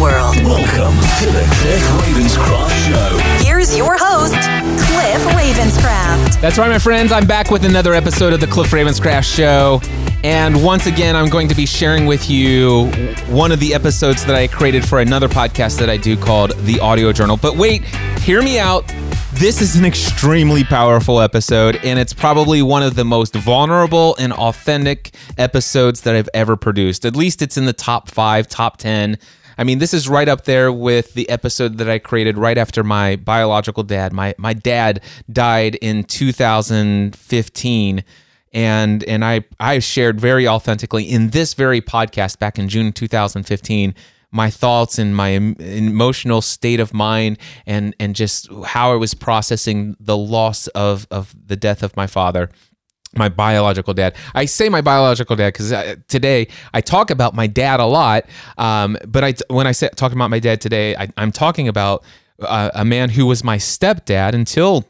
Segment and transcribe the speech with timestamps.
[0.00, 0.36] world.
[0.44, 3.44] Welcome to the Cliff Ravenscraft Show.
[3.44, 4.34] Here's your host,
[4.86, 6.40] Cliff Ravenscraft.
[6.40, 7.10] That's right, my friends.
[7.10, 9.80] I'm back with another episode of the Cliff Ravenscraft Show.
[10.22, 12.86] And once again, I'm going to be sharing with you
[13.28, 16.78] one of the episodes that I created for another podcast that I do called The
[16.78, 17.36] Audio Journal.
[17.36, 17.84] But wait,
[18.20, 18.86] hear me out.
[19.34, 24.32] This is an extremely powerful episode, and it's probably one of the most vulnerable and
[24.32, 27.04] authentic episodes that I've ever produced.
[27.04, 29.18] At least it's in the top five, top 10.
[29.58, 32.84] I mean, this is right up there with the episode that I created right after
[32.84, 34.12] my biological dad.
[34.12, 38.04] My my dad died in 2015
[38.52, 43.94] and and I I shared very authentically in this very podcast back in June 2015
[44.30, 49.96] my thoughts and my emotional state of mind and and just how I was processing
[49.98, 52.50] the loss of of the death of my father
[53.16, 54.14] my biological dad.
[54.34, 58.24] I say my biological dad because today I talk about my dad a lot.
[58.56, 62.04] Um, but I, when I say, talk about my dad today, I, I'm talking about
[62.40, 64.86] uh, a man who was my stepdad until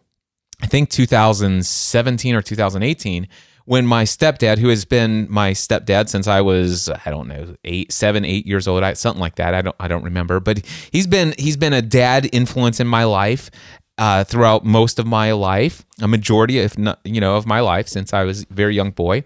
[0.63, 3.29] I think 2017 or 2018
[3.65, 7.93] when my stepdad, who has been my stepdad since I was I don't know eight,
[7.93, 9.53] seven, eight years old, something like that.
[9.53, 13.05] I don't I don't remember, but he's been he's been a dad influence in my
[13.05, 13.51] life
[13.99, 17.89] uh, throughout most of my life, a majority, if not, you know, of my life
[17.89, 19.25] since I was a very young boy,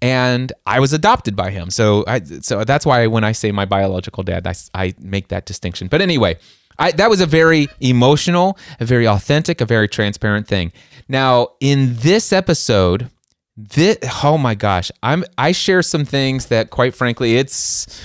[0.00, 1.70] and I was adopted by him.
[1.70, 5.44] So, I, so that's why when I say my biological dad, I, I make that
[5.44, 5.88] distinction.
[5.88, 6.38] But anyway,
[6.78, 10.72] I, that was a very emotional, a very authentic, a very transparent thing.
[11.08, 13.10] Now, in this episode,
[13.56, 18.00] this, oh my gosh, I'm I share some things that, quite frankly, it's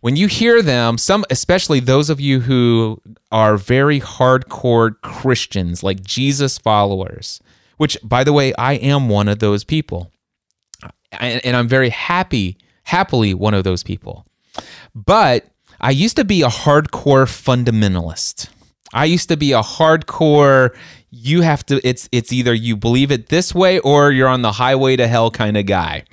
[0.00, 3.00] when you hear them, some especially those of you who
[3.30, 7.40] are very hardcore Christians, like Jesus followers,
[7.76, 10.10] which by the way, I am one of those people.
[11.12, 14.26] And, I'm very happy, happily one of those people.
[14.94, 15.46] But
[15.80, 18.48] I used to be a hardcore fundamentalist.
[18.94, 20.74] I used to be a hardcore
[21.10, 24.52] you have to it's it's either you believe it this way or you're on the
[24.52, 26.04] highway to hell kind of guy.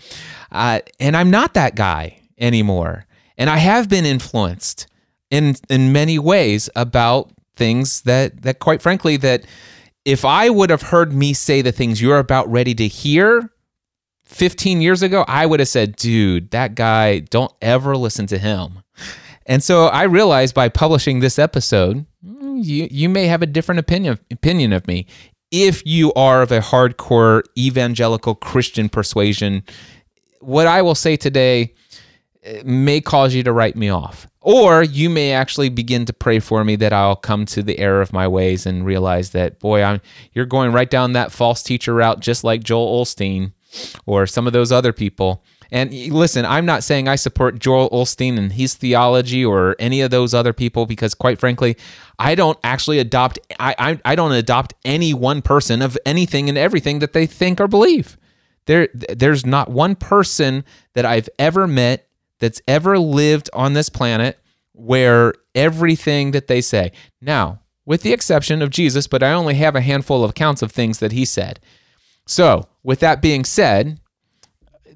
[0.51, 3.05] Uh, and I'm not that guy anymore.
[3.37, 4.87] And I have been influenced
[5.29, 9.45] in in many ways about things that that quite frankly that
[10.05, 13.51] if I would have heard me say the things you're about ready to hear
[14.23, 18.83] 15 years ago, I would have said, dude, that guy, don't ever listen to him.
[19.45, 24.19] And so I realized by publishing this episode, you you may have a different opinion
[24.31, 25.05] opinion of me
[25.51, 29.63] if you are of a hardcore evangelical Christian persuasion.
[30.41, 31.73] What I will say today
[32.63, 34.27] may cause you to write me off.
[34.41, 38.01] Or you may actually begin to pray for me that I'll come to the error
[38.01, 39.99] of my ways and realize that, boy, I'm
[40.33, 43.51] you're going right down that false teacher route, just like Joel Osteen
[44.05, 45.43] or some of those other people.
[45.69, 50.11] And listen, I'm not saying I support Joel Osteen and his theology or any of
[50.11, 51.75] those other people because, quite frankly,
[52.17, 53.39] I don't actually adopt.
[53.59, 57.59] I, I, I don't adopt any one person of anything and everything that they think
[57.59, 58.17] or believe.
[58.65, 60.63] There, there's not one person
[60.93, 62.06] that I've ever met
[62.39, 64.39] that's ever lived on this planet
[64.73, 66.91] where everything that they say.
[67.21, 70.71] Now, with the exception of Jesus, but I only have a handful of accounts of
[70.71, 71.59] things that he said.
[72.25, 73.99] So, with that being said,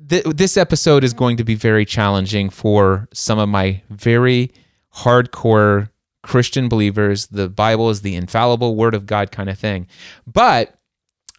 [0.10, 4.52] th- this episode is going to be very challenging for some of my very
[4.98, 5.90] hardcore
[6.22, 7.28] Christian believers.
[7.28, 9.88] The Bible is the infallible word of God kind of thing.
[10.28, 10.76] But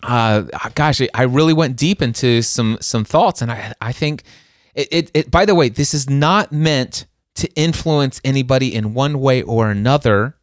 [0.02, 0.42] uh,
[0.74, 4.24] gosh, I really went deep into some some thoughts, and I I think
[4.74, 9.20] it, it, it, by the way, this is not meant to influence anybody in one
[9.20, 10.36] way or another,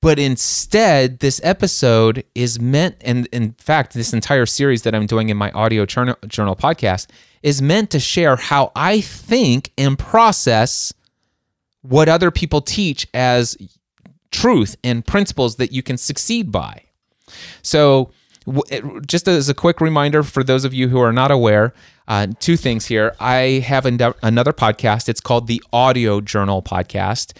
[0.00, 5.30] but instead, this episode is meant, and in fact, this entire series that I'm doing
[5.30, 7.06] in my audio journal, journal podcast
[7.42, 10.92] is meant to share how I think and process
[11.82, 13.56] what other people teach as
[14.30, 16.82] truth and principles that you can succeed by.
[17.62, 18.10] So,
[19.06, 21.72] just as a quick reminder for those of you who are not aware,
[22.06, 23.14] uh, two things here.
[23.18, 25.08] I have another podcast.
[25.08, 27.36] It's called the Audio Journal Podcast.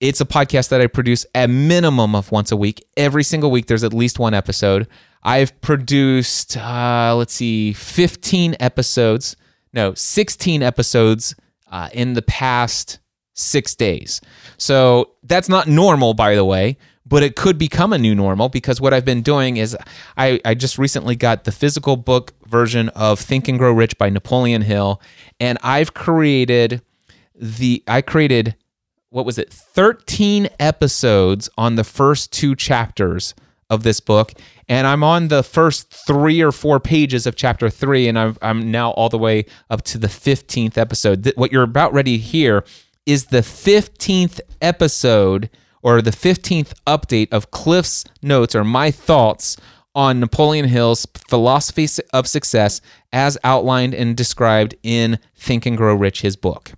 [0.00, 2.84] It's a podcast that I produce a minimum of once a week.
[2.96, 4.86] Every single week, there's at least one episode.
[5.22, 9.36] I've produced, uh, let's see, 15 episodes,
[9.72, 11.34] no, 16 episodes
[11.70, 13.00] uh, in the past
[13.34, 14.20] six days.
[14.56, 18.80] So that's not normal, by the way, but it could become a new normal because
[18.80, 19.76] what I've been doing is
[20.16, 24.10] I, I just recently got the physical book version of Think and Grow Rich by
[24.10, 25.00] Napoleon Hill,
[25.38, 26.82] and I've created
[27.34, 28.56] the I created
[29.10, 33.34] what was it 13 episodes on the first two chapters
[33.70, 34.32] of this book.
[34.68, 38.70] And i'm on the first three or four pages of chapter three and i'm, I'm
[38.70, 41.32] now all the way up to the 15th episode.
[41.36, 42.64] What you're about ready to hear
[43.06, 45.48] is the 15th episode
[45.82, 49.56] or the 15th update of cliff's notes or my thoughts
[49.94, 52.80] on napoleon hill's philosophy of success
[53.12, 56.72] as outlined and described in think and grow rich his book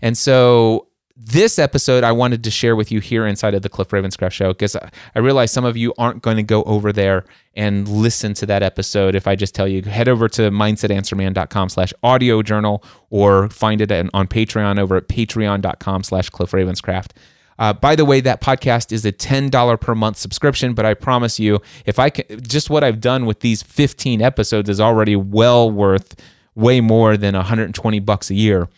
[0.00, 3.88] and so this episode I wanted to share with you here inside of the Cliff
[3.88, 7.24] Ravenscraft show because I realize some of you aren't going to go over there
[7.54, 11.94] and listen to that episode if I just tell you head over to mindsetanswerman.com slash
[12.02, 17.12] audio journal or find it on Patreon over at patreon.com slash Cliff Ravenscraft.
[17.58, 21.38] Uh, by the way, that podcast is a $10 per month subscription, but I promise
[21.38, 25.70] you, if I can, just what I've done with these 15 episodes is already well
[25.70, 26.14] worth
[26.54, 28.68] way more than 120 bucks a year.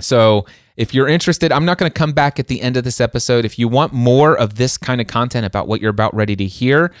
[0.00, 3.00] So if you're interested, I'm not going to come back at the end of this
[3.00, 3.44] episode.
[3.44, 6.46] If you want more of this kind of content about what you're about ready to
[6.46, 6.92] hear,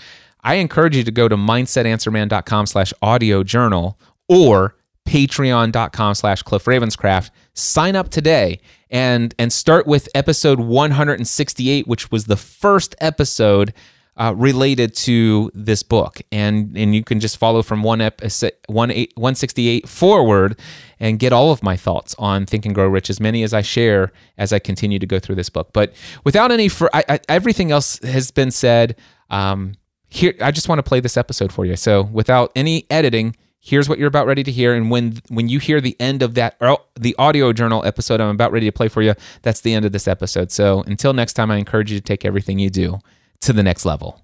[0.42, 3.98] I encourage you to go to mindsetanswerman.com slash audio journal
[4.28, 4.74] or
[5.08, 8.60] patreon.com slash cliff ravenscraft sign up today
[8.90, 13.72] and and start with episode 168 which was the first episode
[14.18, 18.90] uh, related to this book, and and you can just follow from one episode one
[18.90, 20.58] eight one sixty eight forward,
[20.98, 23.62] and get all of my thoughts on Think and Grow Rich, as many as I
[23.62, 25.70] share as I continue to go through this book.
[25.72, 25.94] But
[26.24, 28.96] without any, for I, I, everything else has been said.
[29.30, 29.74] Um,
[30.10, 31.76] here, I just want to play this episode for you.
[31.76, 35.58] So without any editing, here's what you're about ready to hear and when when you
[35.58, 38.88] hear the end of that or the audio journal episode i'm about ready to play
[38.88, 41.98] for you that's the end of this episode so until next time i encourage you
[41.98, 42.98] to take everything you do
[43.40, 44.22] to the next level.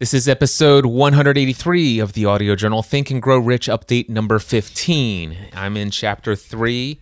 [0.00, 5.36] This is episode 183 of the audio journal Think and Grow Rich update number 15.
[5.54, 7.00] I'm in chapter 3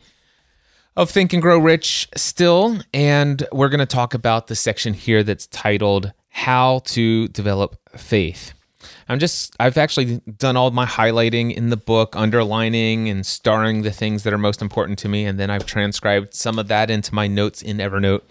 [0.95, 5.23] of Think and Grow Rich still, and we're going to talk about the section here
[5.23, 8.53] that's titled How to Develop Faith.
[9.09, 13.91] I'm just, I've actually done all my highlighting in the book, underlining and starring the
[13.91, 17.15] things that are most important to me, and then I've transcribed some of that into
[17.15, 18.23] my notes in Evernote.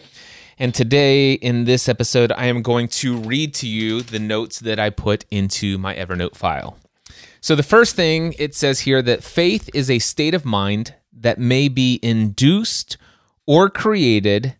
[0.57, 4.79] And today, in this episode, I am going to read to you the notes that
[4.79, 6.77] I put into my Evernote file.
[7.39, 11.39] So, the first thing it says here that faith is a state of mind that
[11.39, 12.97] may be induced
[13.47, 14.55] or created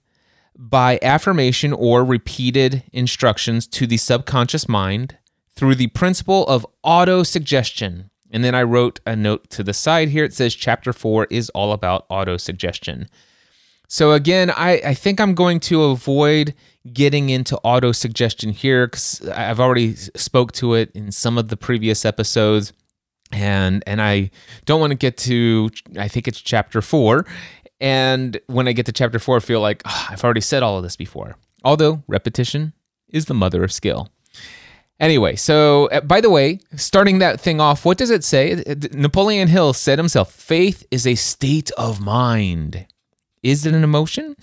[0.55, 5.17] by affirmation or repeated instructions to the subconscious mind
[5.55, 8.09] through the principle of auto suggestion.
[8.31, 10.23] And then I wrote a note to the side here.
[10.23, 13.07] It says chapter four is all about auto suggestion.
[13.87, 16.53] So again, I, I think I'm going to avoid
[16.93, 21.57] getting into auto suggestion here because I've already spoke to it in some of the
[21.57, 22.71] previous episodes,
[23.33, 24.31] and and I
[24.63, 25.69] don't want to get to
[25.99, 27.25] I think it's chapter four,
[27.81, 30.77] and when I get to chapter four, I feel like oh, I've already said all
[30.77, 31.35] of this before.
[31.63, 32.71] Although repetition
[33.09, 34.07] is the mother of skill.
[35.01, 38.63] Anyway, so uh, by the way, starting that thing off, what does it say?
[38.93, 42.85] Napoleon Hill said himself, faith is a state of mind.
[43.41, 44.35] Is it an emotion?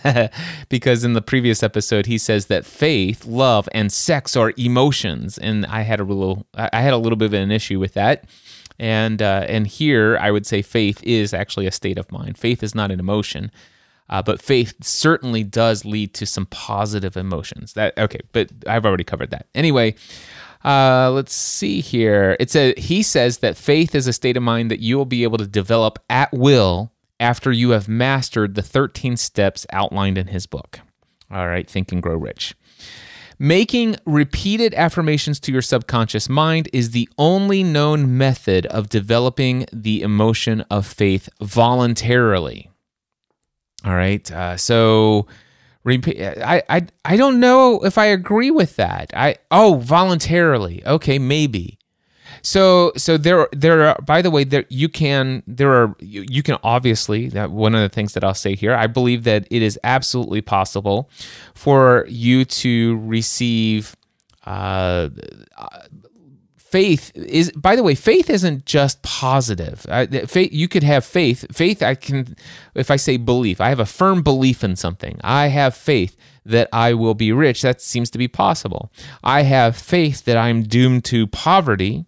[0.68, 5.64] because in the previous episode he says that faith, love, and sex are emotions, and
[5.64, 8.24] I had a little I had a little bit of an issue with that.
[8.78, 12.36] And uh, and here I would say faith is actually a state of mind.
[12.36, 13.50] Faith is not an emotion,
[14.12, 17.72] uh, but faith certainly does lead to some positive emotions.
[17.72, 19.46] That okay, but I've already covered that.
[19.54, 19.94] Anyway,
[20.66, 22.36] uh, let's see here.
[22.38, 25.22] It's a he says that faith is a state of mind that you will be
[25.22, 30.44] able to develop at will after you have mastered the 13 steps outlined in his
[30.46, 30.80] book.
[31.30, 32.54] All right, Think and Grow Rich.
[33.38, 40.02] Making repeated affirmations to your subconscious mind is the only known method of developing the
[40.02, 42.68] emotion of faith voluntarily.
[43.84, 45.26] All right, uh, so
[45.84, 49.10] I, I I don't know if I agree with that.
[49.14, 50.84] I oh voluntarily.
[50.86, 51.78] Okay, maybe.
[52.42, 56.42] So so there there are by the way there you can there are you, you
[56.42, 59.62] can obviously that one of the things that I'll say here I believe that it
[59.62, 61.10] is absolutely possible
[61.54, 63.96] for you to receive
[64.44, 65.08] uh,
[66.72, 71.44] faith is by the way faith isn't just positive uh, faith you could have faith
[71.54, 72.34] faith i can
[72.74, 76.68] if i say belief i have a firm belief in something i have faith that
[76.72, 78.90] i will be rich that seems to be possible
[79.22, 82.06] i have faith that i'm doomed to poverty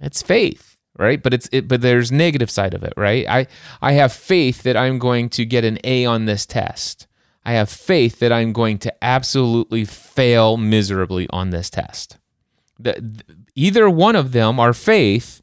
[0.00, 1.22] it's faith, right?
[1.22, 3.26] But it's it, but there's negative side of it, right?
[3.28, 3.46] I
[3.80, 7.06] I have faith that I'm going to get an A on this test.
[7.44, 12.18] I have faith that I'm going to absolutely fail miserably on this test.
[12.78, 13.22] The,
[13.56, 15.42] either one of them are faith,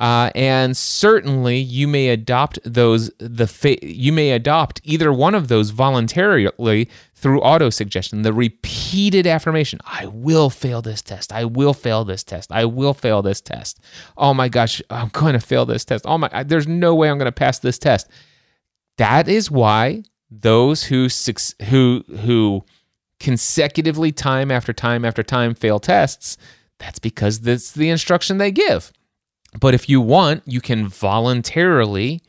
[0.00, 5.48] uh, and certainly you may adopt those the fa- you may adopt either one of
[5.48, 11.32] those voluntarily through auto suggestion the repeated affirmation i will fail this test.
[11.32, 12.50] I will fail this test.
[12.50, 13.78] I will fail this test.
[14.16, 16.06] Oh my gosh i'm going to fail this test.
[16.08, 18.08] Oh my there's no way i'm going to pass this test.
[18.96, 21.08] That is why those who
[21.68, 22.64] who who
[23.18, 26.38] consecutively time after time after time fail tests
[26.80, 28.92] that's because that's the instruction they give.
[29.60, 32.22] But if you want, you can voluntarily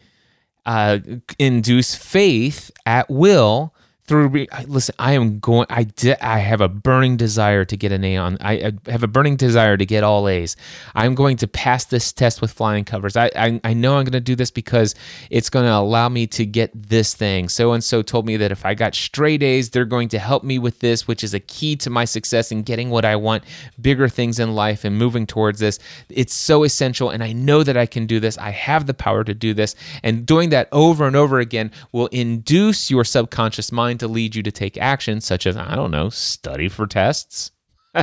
[0.65, 0.99] uh,
[1.39, 3.73] induce faith at will
[4.05, 8.03] through listen i am going i di- i have a burning desire to get an
[8.03, 10.55] a on I, I have a burning desire to get all a's.
[10.95, 13.15] I'm going to pass this test with flying covers.
[13.15, 14.95] I i, I know i'm going to do this because
[15.29, 17.49] it's going to allow me to get this thing.
[17.49, 20.43] So and so told me that if i got straight a's they're going to help
[20.43, 23.43] me with this which is a key to my success in getting what i want
[23.79, 25.79] bigger things in life and moving towards this.
[26.09, 28.37] It's so essential and i know that i can do this.
[28.37, 29.75] I have the power to do this.
[30.03, 34.43] And doing that over and over again will induce your subconscious mind to lead you
[34.43, 37.51] to take action, such as, I don't know, study for tests.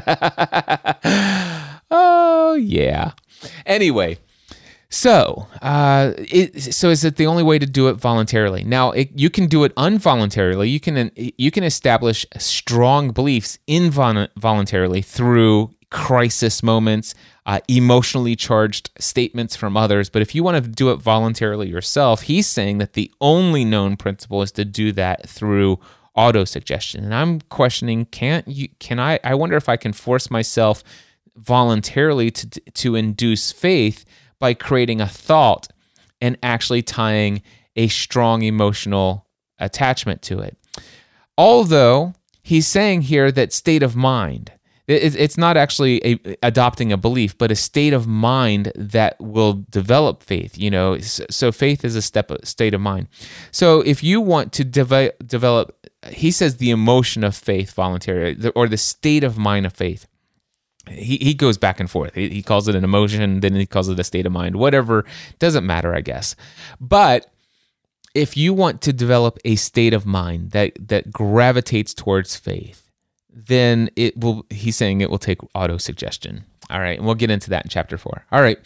[1.90, 3.12] oh, yeah.
[3.64, 4.18] Anyway,
[4.90, 8.64] so, uh, it, so is it the only way to do it voluntarily?
[8.64, 10.70] Now, it, you can do it involuntarily.
[10.70, 17.14] You can you can establish strong beliefs involuntarily through crisis moments,
[17.48, 20.10] uh, emotionally charged statements from others.
[20.10, 23.96] But if you want to do it voluntarily yourself, he's saying that the only known
[23.96, 25.80] principle is to do that through
[26.14, 27.04] auto suggestion.
[27.04, 28.68] And I'm questioning, can't you?
[28.80, 29.18] Can I?
[29.24, 30.84] I wonder if I can force myself
[31.36, 34.04] voluntarily to to induce faith
[34.38, 35.68] by creating a thought
[36.20, 37.40] and actually tying
[37.76, 39.26] a strong emotional
[39.58, 40.58] attachment to it.
[41.38, 42.12] Although
[42.42, 44.52] he's saying here that state of mind
[44.88, 50.22] it's not actually a, adopting a belief, but a state of mind that will develop
[50.22, 50.56] faith.
[50.56, 53.08] You know, so faith is a step state of mind.
[53.50, 58.66] So if you want to deve- develop, he says the emotion of faith voluntarily, or
[58.66, 60.06] the state of mind of faith.
[60.88, 62.14] He, he goes back and forth.
[62.14, 64.56] He, he calls it an emotion, then he calls it a state of mind.
[64.56, 65.04] Whatever
[65.38, 66.34] doesn't matter, I guess.
[66.80, 67.30] But
[68.14, 72.87] if you want to develop a state of mind that that gravitates towards faith
[73.46, 77.30] then it will he's saying it will take auto suggestion all right and we'll get
[77.30, 78.58] into that in chapter 4 all right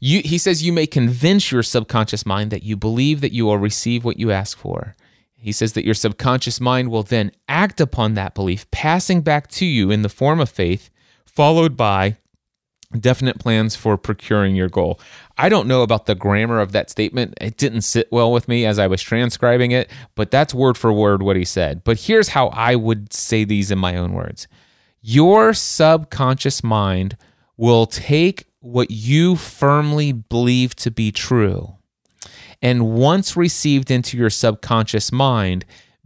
[0.00, 3.58] you, he says you may convince your subconscious mind that you believe that you will
[3.58, 4.94] receive what you ask for.
[5.36, 9.66] He says that your subconscious mind will then act upon that belief passing back to
[9.66, 10.90] you in the form of faith
[11.24, 12.16] followed by
[12.98, 15.00] definite plans for procuring your goal.
[15.36, 17.34] I don't know about the grammar of that statement.
[17.40, 20.92] It didn't sit well with me as I was transcribing it, but that's word for
[20.92, 21.84] word what he said.
[21.84, 24.48] But here's how I would say these in my own words
[25.02, 27.16] Your subconscious mind
[27.56, 31.74] will take what you firmly believe to be true.
[32.60, 35.64] And once received into your subconscious mind,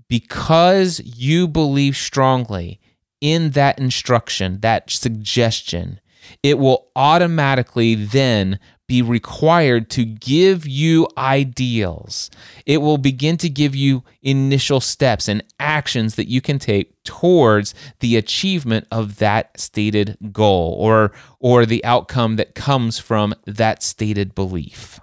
[0.09, 2.79] because you believe strongly
[3.23, 6.01] in that instruction, that suggestion,
[6.43, 8.59] it will automatically then
[8.93, 12.31] be required to give you ideals.
[12.67, 17.75] It will begin to give you initial steps and actions that you can take towards
[18.01, 24.35] the achievement of that stated goal or or the outcome that comes from that stated
[24.35, 25.01] belief.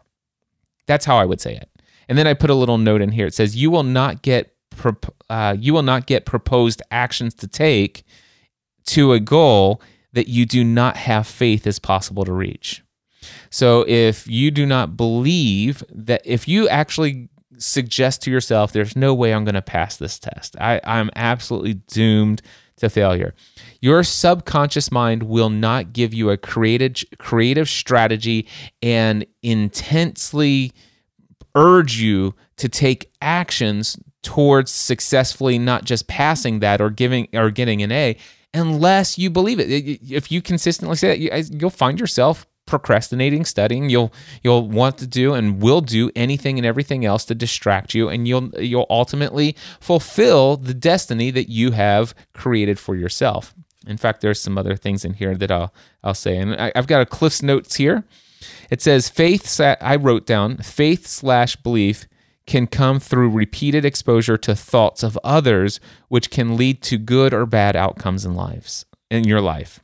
[0.86, 1.70] That's how I would say it.
[2.08, 3.28] And then I put a little note in here.
[3.28, 4.56] It says you will not get
[5.30, 8.04] uh, you will not get proposed actions to take
[8.86, 9.82] to a goal
[10.14, 12.84] that you do not have faith is possible to reach.
[13.50, 19.14] So if you do not believe that, if you actually suggest to yourself, there's no
[19.14, 22.42] way I'm going to pass this test, I, I'm absolutely doomed
[22.78, 23.36] to failure.
[23.82, 28.48] Your subconscious mind will not give you a creative, creative strategy
[28.82, 30.72] and intensely
[31.56, 37.82] urge you to take actions towards successfully not just passing that or giving or getting
[37.82, 38.18] an A
[38.54, 39.70] unless you believe it.
[40.10, 43.90] If you consistently say that, you'll find yourself procrastinating studying.
[43.90, 44.14] You'll
[44.44, 48.28] you'll want to do and will do anything and everything else to distract you and
[48.28, 53.54] you'll you'll ultimately fulfill the destiny that you have created for yourself.
[53.88, 56.38] In fact there's some other things in here that i'll i'll say.
[56.38, 58.04] And I, have got a cliff's notes here.
[58.70, 62.08] It says faith i wrote down faith slash belief
[62.50, 67.46] can come through repeated exposure to thoughts of others, which can lead to good or
[67.46, 69.82] bad outcomes in lives in your life.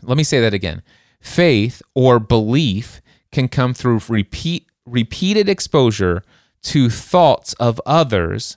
[0.00, 0.82] Let me say that again.
[1.20, 6.22] Faith or belief can come through repeat repeated exposure
[6.62, 8.56] to thoughts of others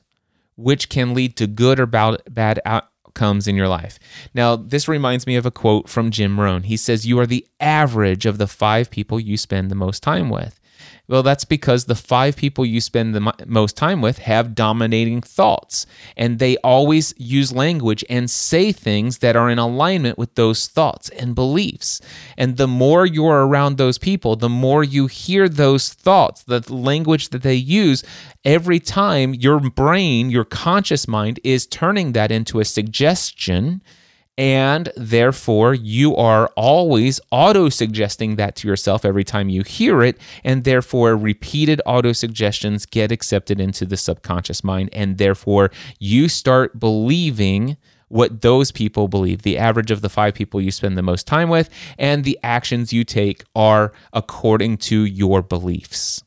[0.55, 3.97] which can lead to good or bad, outcomes in your life.
[4.35, 6.63] Now, this reminds me of a quote from Jim Rohn.
[6.63, 10.29] He says, You are the average of the five people you spend the most time
[10.29, 10.59] with.
[11.05, 15.85] Well, that's because the five people you spend the most time with have dominating thoughts,
[16.15, 21.09] and they always use language and say things that are in alignment with those thoughts
[21.09, 21.99] and beliefs.
[22.37, 27.29] And the more you're around those people, the more you hear those thoughts, the language
[27.29, 28.01] that they use,
[28.45, 33.81] every time your brain, your conscious mind, is turning that into a suggestion
[34.37, 40.17] and therefore you are always auto suggesting that to yourself every time you hear it
[40.43, 46.79] and therefore repeated auto suggestions get accepted into the subconscious mind and therefore you start
[46.79, 47.77] believing
[48.13, 49.41] what those people believe.
[49.41, 52.93] The average of the five people you spend the most time with and the actions
[52.93, 56.23] you take are according to your beliefs.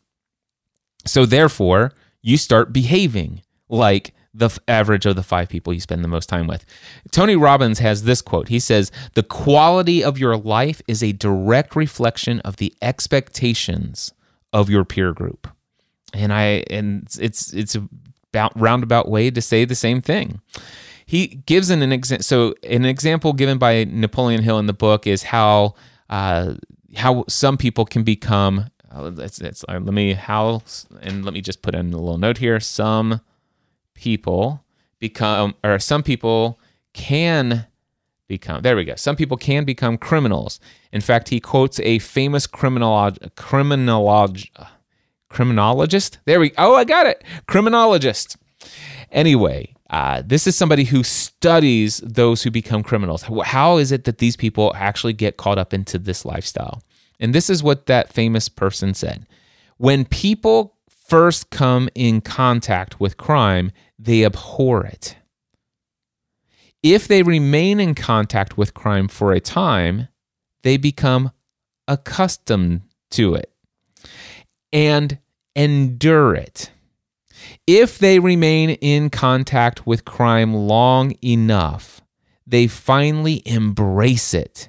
[1.04, 6.04] So therefore you start behaving like the f- average of the five people you spend
[6.04, 6.64] the most time with.
[7.10, 8.48] Tony Robbins has this quote.
[8.48, 14.12] He says, The quality of your life is a direct reflection of the expectations
[14.52, 15.48] of your peer group.
[16.12, 17.88] And I and it's it's a
[18.32, 20.40] about roundabout way to say the same thing.
[21.06, 22.22] He gives an, an example.
[22.22, 25.74] So an example given by Napoleon Hill in the book is how
[26.10, 26.54] uh,
[26.96, 28.66] how some people can become.
[28.92, 30.62] Uh, uh, let me how
[31.00, 32.60] and let me just put in a little note here.
[32.60, 33.20] Some
[33.96, 34.64] people
[34.98, 36.60] become, or some people
[36.92, 37.66] can
[38.28, 38.94] become, there we go.
[38.94, 40.60] Some people can become criminals.
[40.92, 44.48] In fact, he quotes a famous criminolog, criminolog,
[45.28, 46.18] criminologist.
[46.24, 46.54] There we go.
[46.58, 47.24] Oh, I got it.
[47.46, 48.36] Criminologist.
[49.10, 53.22] Anyway, uh, this is somebody who studies those who become criminals.
[53.44, 56.82] How is it that these people actually get caught up into this lifestyle?
[57.20, 59.26] And this is what that famous person said.
[59.78, 60.75] When people
[61.08, 65.16] first come in contact with crime, they abhor it.
[66.82, 70.08] If they remain in contact with crime for a time,
[70.62, 71.32] they become
[71.88, 73.52] accustomed to it
[74.72, 75.18] and
[75.54, 76.70] endure it.
[77.66, 82.00] If they remain in contact with crime long enough,
[82.46, 84.68] they finally embrace it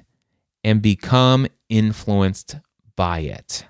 [0.64, 2.56] and become influenced
[2.96, 3.64] by it.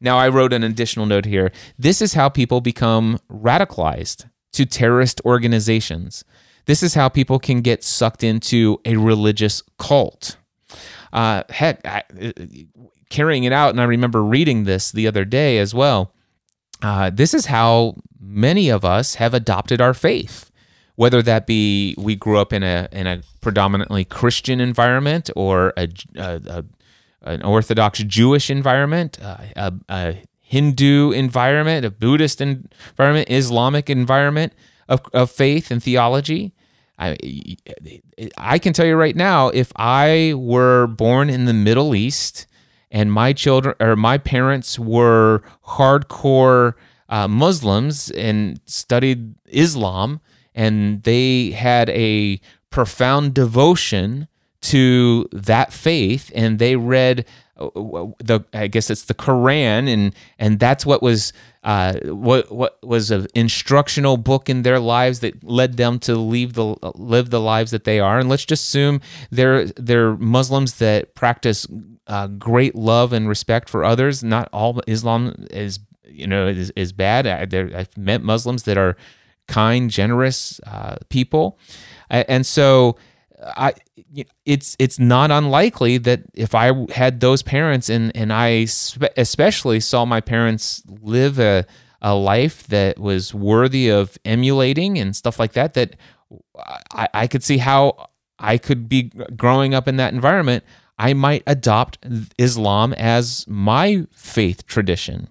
[0.00, 1.50] Now, I wrote an additional note here.
[1.78, 6.24] This is how people become radicalized to terrorist organizations.
[6.66, 10.36] This is how people can get sucked into a religious cult.
[11.12, 12.02] Uh, heck, I,
[13.08, 16.12] carrying it out, and I remember reading this the other day as well.
[16.82, 20.50] Uh, this is how many of us have adopted our faith,
[20.96, 25.88] whether that be we grew up in a in a predominantly Christian environment or a,
[26.16, 26.64] a, a
[27.28, 34.54] an Orthodox Jewish environment, uh, a, a, Hindu environment, a Buddhist environment, Islamic environment
[34.88, 36.54] of, of faith and theology.
[36.98, 37.18] I,
[38.38, 42.46] I can tell you right now, if I were born in the Middle East
[42.90, 46.74] and my children or my parents were hardcore
[47.10, 50.20] uh, Muslims and studied Islam,
[50.54, 54.27] and they had a profound devotion
[54.60, 57.24] to that faith and they read
[57.58, 57.68] uh,
[58.18, 61.32] the I guess it's the Quran and and that's what was
[61.64, 66.54] uh, what what was an instructional book in their lives that led them to leave
[66.54, 68.18] the live the lives that they are.
[68.18, 71.66] And let's just assume they're they're Muslims that practice
[72.06, 74.22] uh, great love and respect for others.
[74.22, 77.26] Not all Islam is you know is, is bad.
[77.26, 78.96] I, have met Muslims that are
[79.46, 81.58] kind generous uh, people.
[82.10, 82.96] And so
[83.42, 83.74] I
[84.44, 88.66] it's it's not unlikely that if I had those parents and and I
[89.16, 91.66] especially saw my parents live a
[92.00, 95.96] a life that was worthy of emulating and stuff like that that
[96.92, 100.64] I, I could see how I could be growing up in that environment
[100.98, 101.98] I might adopt
[102.38, 105.28] Islam as my faith tradition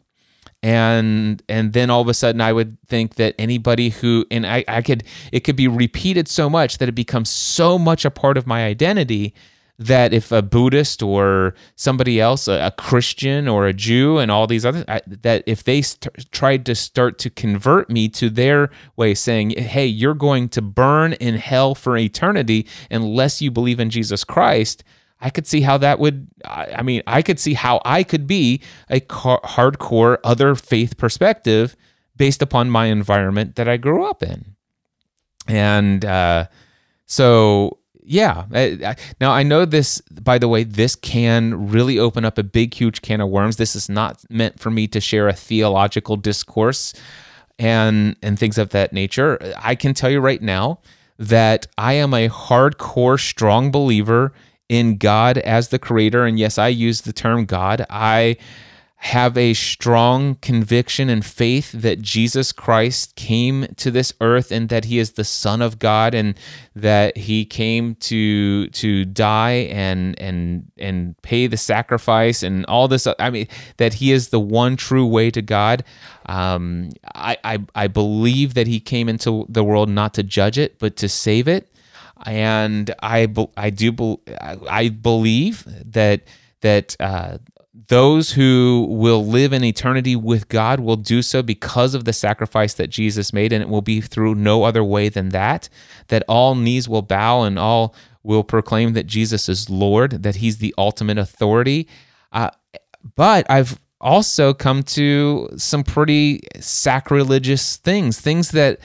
[0.63, 4.65] and and then all of a sudden i would think that anybody who and I,
[4.67, 8.37] I could it could be repeated so much that it becomes so much a part
[8.37, 9.35] of my identity
[9.79, 14.47] that if a buddhist or somebody else a, a christian or a jew and all
[14.47, 18.71] these other I, that if they st- tried to start to convert me to their
[18.95, 23.91] way saying hey you're going to burn in hell for eternity unless you believe in
[23.91, 24.83] jesus christ
[25.19, 28.61] I could see how that would, I mean, I could see how I could be
[28.89, 31.75] a car- hardcore other faith perspective
[32.15, 34.55] based upon my environment that I grew up in.
[35.47, 36.47] And uh,
[37.05, 38.45] so, yeah.
[39.19, 40.01] Now I know this.
[40.01, 43.57] By the way, this can really open up a big, huge can of worms.
[43.57, 46.93] This is not meant for me to share a theological discourse
[47.59, 49.53] and and things of that nature.
[49.57, 50.79] I can tell you right now
[51.17, 54.31] that I am a hardcore, strong believer
[54.69, 56.25] in God as the creator.
[56.25, 57.85] And yes, I use the term God.
[57.89, 58.37] I
[58.99, 64.85] have a strong conviction and faith that Jesus Christ came to this earth and that
[64.85, 66.33] he is the son of God and
[66.75, 73.07] that he came to to die and and and pay the sacrifice and all this
[73.19, 75.83] I mean that he is the one true way to God
[76.25, 80.79] um, I, I I believe that he came into the world not to judge it
[80.79, 81.71] but to save it
[82.25, 84.19] and I I do
[84.69, 86.23] I believe that
[86.61, 87.37] that uh,
[87.87, 92.73] those who will live in eternity with God will do so because of the sacrifice
[92.73, 95.69] that Jesus made, and it will be through no other way than that.
[96.07, 100.57] That all knees will bow and all will proclaim that Jesus is Lord, that He's
[100.57, 101.87] the ultimate authority.
[102.31, 102.49] Uh,
[103.15, 108.79] but I've also come to some pretty sacrilegious things, things that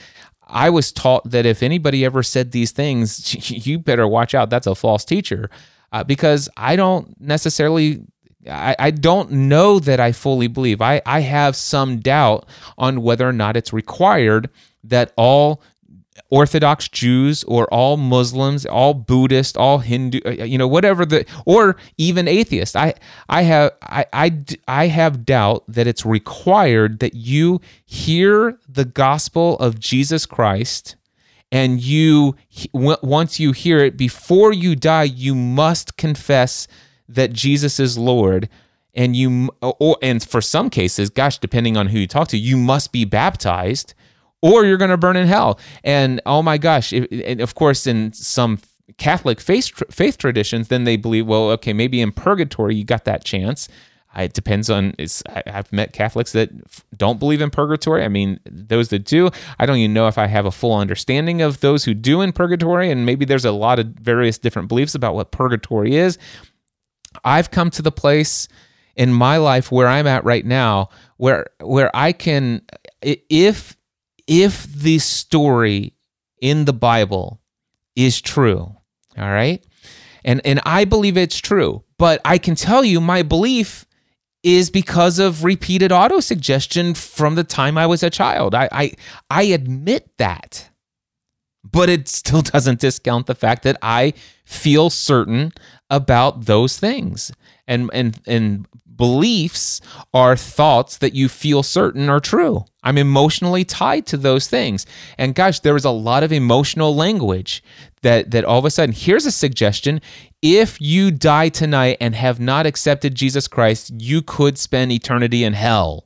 [0.53, 4.49] I was taught that if anybody ever said these things, you better watch out.
[4.49, 5.49] That's a false teacher.
[5.91, 8.03] Uh, because I don't necessarily,
[8.49, 10.81] I, don't know that I fully believe.
[10.81, 12.47] I have some doubt
[12.79, 14.49] on whether or not it's required
[14.83, 15.61] that all
[16.33, 21.75] Orthodox Jews or all Muslims, all Buddhist, all Hindu, uh, you know, whatever the, or
[21.95, 22.75] even atheists.
[22.75, 22.95] I,
[23.29, 29.59] I have, I, I, I have doubt that it's required that you hear the gospel
[29.59, 30.95] of Jesus Christ,
[31.51, 32.35] and you,
[32.73, 36.67] once you hear it, before you die, you must confess
[37.07, 38.49] that Jesus is Lord.
[38.95, 42.57] And you, or, and for some cases, gosh, depending on who you talk to, you
[42.57, 43.93] must be baptized
[44.43, 45.57] or you're going to burn in hell.
[45.83, 48.59] And oh my gosh, and of course, in some
[48.97, 53.23] Catholic faith faith traditions, then they believe, well, okay, maybe in purgatory you got that
[53.23, 53.67] chance.
[54.15, 54.93] It depends on.
[54.99, 56.51] It's, I- I've met Catholics that
[56.95, 58.03] don't believe in purgatory.
[58.03, 61.41] I mean, those that do, I don't even know if I have a full understanding
[61.41, 64.93] of those who do in purgatory, and maybe there's a lot of various different beliefs
[64.93, 66.19] about what purgatory is.
[67.23, 68.47] I've come to the place
[68.95, 72.61] in my life where I'm at right now where where I can
[73.01, 73.75] if
[74.27, 75.93] if the story
[76.41, 77.41] in the Bible
[77.95, 78.75] is true,
[79.17, 79.63] all right?
[80.23, 83.85] And and I believe it's true, but I can tell you my belief
[84.41, 88.55] is because of repeated autosuggestion from the time I was a child.
[88.55, 88.91] I I,
[89.29, 90.69] I admit that
[91.63, 94.13] but it still doesn't discount the fact that I
[94.45, 95.53] feel certain
[95.89, 97.31] about those things.
[97.67, 99.81] And and and beliefs
[100.13, 102.65] are thoughts that you feel certain are true.
[102.83, 104.85] I'm emotionally tied to those things.
[105.17, 107.63] And gosh, there was a lot of emotional language
[108.01, 110.01] that that all of a sudden here's a suggestion
[110.41, 115.53] if you die tonight and have not accepted Jesus Christ, you could spend eternity in
[115.53, 116.05] hell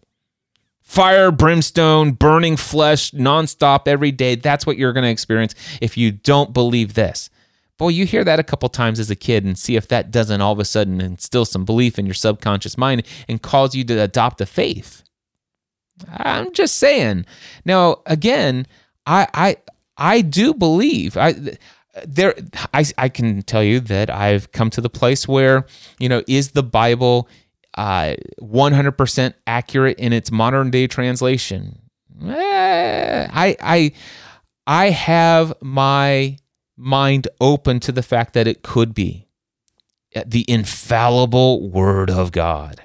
[0.88, 4.36] fire, brimstone, burning flesh nonstop every day.
[4.36, 7.30] That's what you're going to experience if you don't believe this.
[7.78, 10.40] Boy, you hear that a couple times as a kid and see if that doesn't
[10.40, 14.02] all of a sudden instill some belief in your subconscious mind and cause you to
[14.02, 15.04] adopt a faith.
[16.10, 17.26] I'm just saying.
[17.66, 18.68] Now, again,
[19.06, 19.58] I I
[19.98, 21.36] I do believe I
[22.06, 22.36] there
[22.74, 25.66] I I can tell you that I've come to the place where,
[26.00, 27.28] you know, is the Bible
[27.78, 31.82] uh 100% accurate in its modern day translation?
[32.26, 33.92] Eh, I I
[34.66, 36.38] I have my
[36.76, 39.28] mind open to the fact that it could be
[40.26, 42.82] the infallible word of God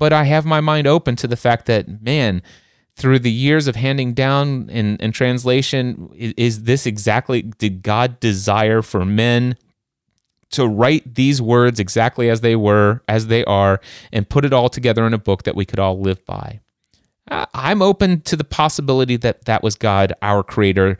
[0.00, 2.42] but I have my mind open to the fact that, man,
[2.96, 8.18] through the years of handing down and, in translation, is, is this exactly, did God
[8.18, 9.56] desire for men
[10.52, 13.80] to write these words exactly as they were, as they are,
[14.12, 16.60] and put it all together in a book that we could all live by?
[17.30, 20.98] I'm open to the possibility that that was God, our creator,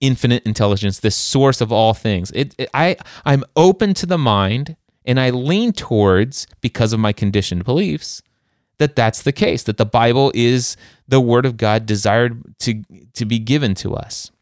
[0.00, 2.30] infinite intelligence, the source of all things.
[2.32, 7.12] It, it- I, I'm open to the mind, and I lean towards, because of my
[7.12, 8.22] conditioned beliefs,
[8.82, 12.82] that that's the case, that the Bible is the word of God desired to,
[13.14, 14.32] to be given to us.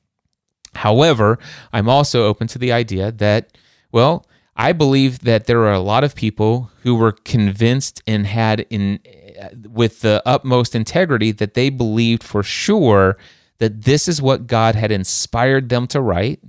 [0.74, 1.38] However,
[1.74, 3.58] I'm also open to the idea that,
[3.92, 4.24] well,
[4.56, 9.00] I believe that there are a lot of people who were convinced and had in
[9.40, 13.18] uh, with the utmost integrity that they believed for sure
[13.58, 16.40] that this is what God had inspired them to write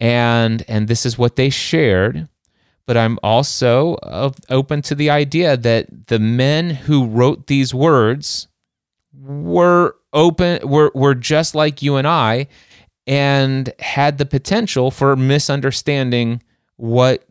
[0.00, 2.28] and and this is what they shared
[2.90, 3.98] but I'm also
[4.48, 8.48] open to the idea that the men who wrote these words
[9.16, 12.48] were open were were just like you and I
[13.06, 16.42] and had the potential for misunderstanding
[16.78, 17.24] what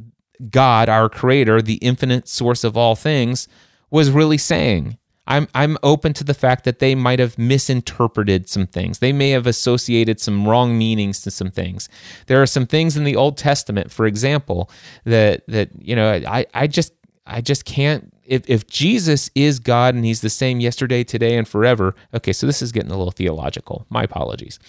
[0.49, 3.49] God, our creator, the infinite source of all things,
[3.91, 4.97] was really saying.
[5.29, 8.99] I'm I'm open to the fact that they might have misinterpreted some things.
[8.99, 11.87] They may have associated some wrong meanings to some things.
[12.25, 14.69] There are some things in the Old Testament, for example,
[15.05, 16.93] that that you know I I just
[17.27, 21.47] I just can't if, if Jesus is God and he's the same yesterday, today, and
[21.47, 23.87] forever, okay, so this is getting a little theological.
[23.89, 24.59] My apologies.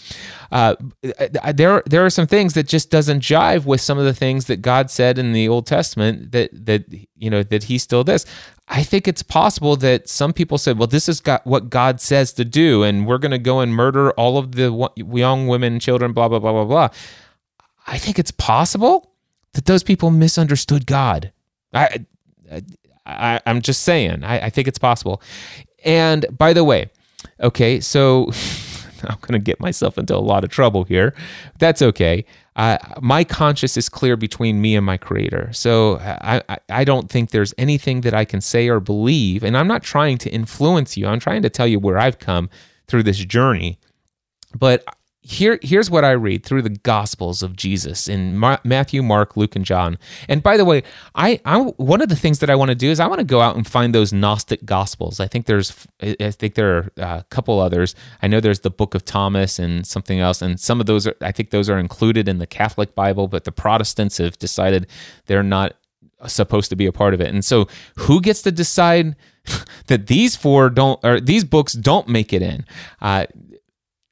[0.51, 0.77] Uh,
[1.53, 4.63] there, there are some things that just doesn't jive with some of the things that
[4.63, 8.25] God said in the Old Testament that that you know that He still this.
[8.67, 12.33] I think it's possible that some people said, "Well, this is got what God says
[12.35, 16.13] to do, and we're going to go and murder all of the young women, children,
[16.13, 16.89] blah blah blah blah blah."
[17.87, 19.13] I think it's possible
[19.53, 21.33] that those people misunderstood God.
[21.75, 22.07] I,
[23.11, 24.25] I am just saying.
[24.25, 25.23] I, I think it's possible.
[25.85, 26.91] And by the way,
[27.41, 28.31] okay, so
[29.05, 31.15] I'm going to get myself into a lot of trouble here.
[31.59, 32.25] That's okay.
[32.57, 35.51] Uh, my conscience is clear between me and my creator.
[35.53, 39.43] So I, I, I don't think there's anything that I can say or believe.
[39.43, 42.51] And I'm not trying to influence you, I'm trying to tell you where I've come
[42.87, 43.79] through this journey.
[44.59, 44.85] But
[45.23, 49.65] here here's what I read through the Gospels of Jesus in Matthew, Mark, Luke, and
[49.65, 49.99] John.
[50.29, 50.83] And by the way,
[51.15, 53.25] I, I one of the things that I want to do is I want to
[53.25, 55.21] go out and find those Gnostic Gospels.
[55.21, 57.95] I think there's I think there are a couple others.
[58.23, 61.15] I know there's the Book of Thomas and something else, and some of those are
[61.21, 64.87] I think those are included in the Catholic Bible, but the Protestants have decided
[65.27, 65.75] they're not
[66.27, 67.29] supposed to be a part of it.
[67.29, 69.17] And so, who gets to decide?
[69.87, 72.65] that these four don't or these books don't make it in.
[73.01, 73.25] Uh,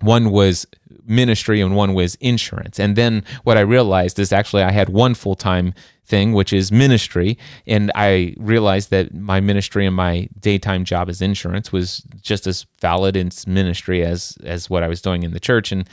[0.00, 0.66] One was
[1.06, 2.78] ministry and one was insurance.
[2.78, 5.72] And then what I realized is actually I had one full time
[6.04, 7.38] thing, which is ministry.
[7.66, 12.66] And I realized that my ministry and my daytime job as insurance was just as
[12.80, 15.72] valid in ministry as as what I was doing in the church.
[15.72, 15.88] And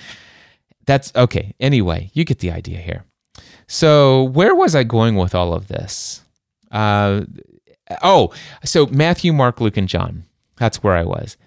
[0.86, 1.56] that's okay.
[1.60, 3.06] Anyway, you get the idea here.
[3.68, 6.24] So, where was I going with all of this?
[6.72, 7.22] Uh,
[8.02, 10.26] oh, so Matthew, Mark, Luke, and John.
[10.58, 11.38] That's where I was.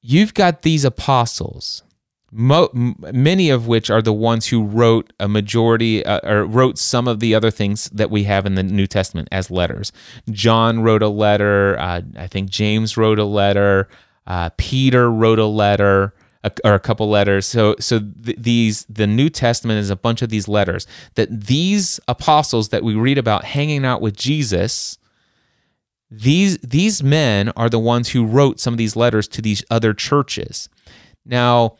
[0.00, 1.82] You've got these apostles,
[2.30, 7.08] mo- many of which are the ones who wrote a majority uh, or wrote some
[7.08, 9.92] of the other things that we have in the New Testament as letters.
[10.30, 11.78] John wrote a letter.
[11.78, 13.88] Uh, I think James wrote a letter.
[14.26, 16.14] Uh, Peter wrote a letter
[16.46, 17.46] a, or a couple letters.
[17.46, 22.00] So so th- these the New Testament is a bunch of these letters that these
[22.08, 24.98] apostles that we read about hanging out with Jesus
[26.10, 29.92] these these men are the ones who wrote some of these letters to these other
[29.92, 30.68] churches.
[31.24, 31.76] Now,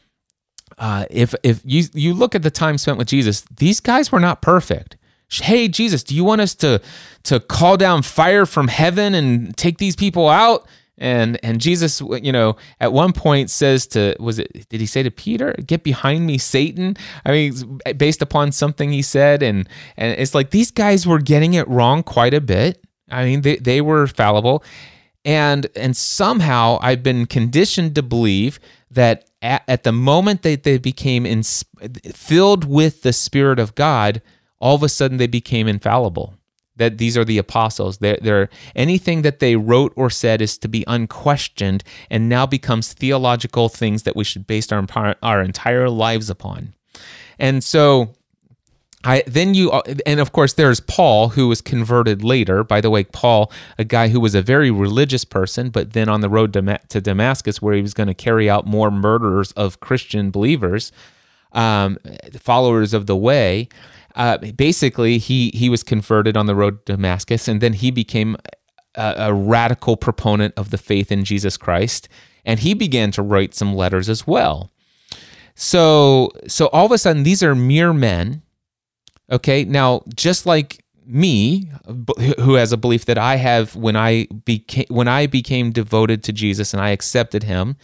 [0.78, 4.20] uh, if if you you look at the time spent with Jesus, these guys were
[4.20, 4.96] not perfect.
[5.30, 6.80] Hey Jesus, do you want us to
[7.24, 10.66] to call down fire from heaven and take these people out?
[10.98, 15.02] And and Jesus, you know, at one point says to was it did he say
[15.02, 16.96] to Peter, "Get behind me, Satan"?
[17.24, 21.18] I mean, eh, based upon something he said, and and it's like these guys were
[21.18, 22.82] getting it wrong quite a bit.
[23.10, 24.64] I mean, they they were fallible,
[25.24, 28.58] and and somehow I've been conditioned to believe
[28.90, 31.42] that at, at the moment that they became in,
[32.14, 34.22] filled with the Spirit of God,
[34.60, 36.34] all of a sudden they became infallible
[36.76, 37.98] that these are the apostles.
[37.98, 42.92] They're, they're, anything that they wrote or said is to be unquestioned and now becomes
[42.92, 46.74] theological things that we should base our, our entire lives upon.
[47.38, 48.14] And so
[49.06, 49.70] I then you
[50.04, 52.64] and of course there's Paul who was converted later.
[52.64, 56.22] By the way, Paul, a guy who was a very religious person, but then on
[56.22, 59.78] the road to, to Damascus, where he was going to carry out more murders of
[59.78, 60.90] Christian believers,
[61.52, 61.98] um,
[62.38, 63.68] followers of the way.
[64.16, 68.36] Uh, basically, he he was converted on the road to Damascus, and then he became
[68.94, 72.08] a, a radical proponent of the faith in Jesus Christ,
[72.44, 74.70] and he began to write some letters as well.
[75.54, 78.42] So so all of a sudden, these are mere men
[79.30, 79.64] Okay.
[79.64, 81.70] Now, just like me,
[82.40, 86.32] who has a belief that I have when I became when I became devoted to
[86.32, 87.76] Jesus and I accepted Him,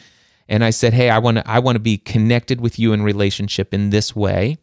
[0.48, 3.02] and I said, "Hey, I want to I want to be connected with you in
[3.02, 4.58] relationship in this way,"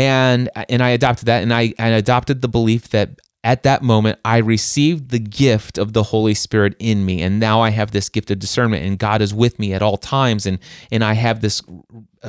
[0.00, 4.18] and and I adopted that, and I, I adopted the belief that at that moment
[4.24, 7.20] I received the gift of the Holy Spirit in me.
[7.20, 9.98] And now I have this gift of discernment and God is with me at all
[9.98, 10.46] times.
[10.46, 10.58] And
[10.90, 11.60] and I have this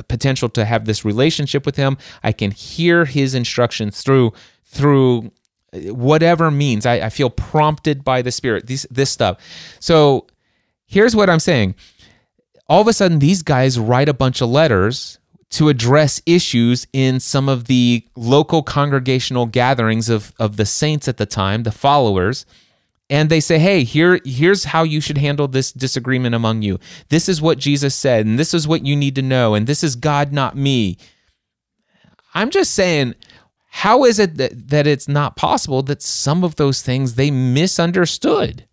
[0.08, 1.96] potential to have this relationship with him.
[2.22, 4.34] I can hear his instructions through
[4.66, 5.32] through
[5.72, 6.84] whatever means.
[6.84, 9.38] I, I feel prompted by the Spirit these this stuff.
[9.80, 10.26] So
[10.84, 11.74] here's what I'm saying.
[12.68, 15.18] All of a sudden these guys write a bunch of letters
[15.52, 21.18] to address issues in some of the local congregational gatherings of, of the saints at
[21.18, 22.46] the time, the followers.
[23.10, 26.78] And they say, hey, here, here's how you should handle this disagreement among you.
[27.10, 29.84] This is what Jesus said, and this is what you need to know, and this
[29.84, 30.96] is God, not me.
[32.34, 33.14] I'm just saying,
[33.68, 38.66] how is it that, that it's not possible that some of those things they misunderstood?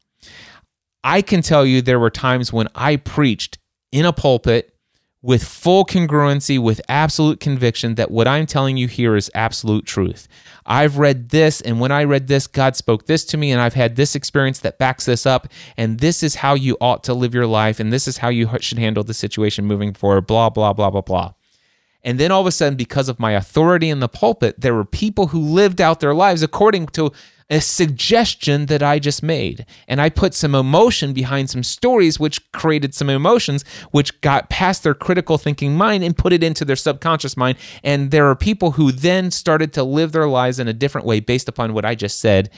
[1.03, 3.57] I can tell you there were times when I preached
[3.91, 4.73] in a pulpit
[5.21, 10.27] with full congruency, with absolute conviction that what I'm telling you here is absolute truth.
[10.65, 13.73] I've read this, and when I read this, God spoke this to me, and I've
[13.73, 17.33] had this experience that backs this up, and this is how you ought to live
[17.33, 20.71] your life, and this is how you should handle the situation moving forward, blah, blah,
[20.71, 21.33] blah, blah, blah.
[22.01, 24.85] And then all of a sudden, because of my authority in the pulpit, there were
[24.85, 27.11] people who lived out their lives according to
[27.49, 29.65] a suggestion that I just made.
[29.87, 34.83] And I put some emotion behind some stories, which created some emotions, which got past
[34.83, 37.57] their critical thinking mind and put it into their subconscious mind.
[37.83, 41.19] And there are people who then started to live their lives in a different way
[41.19, 42.51] based upon what I just said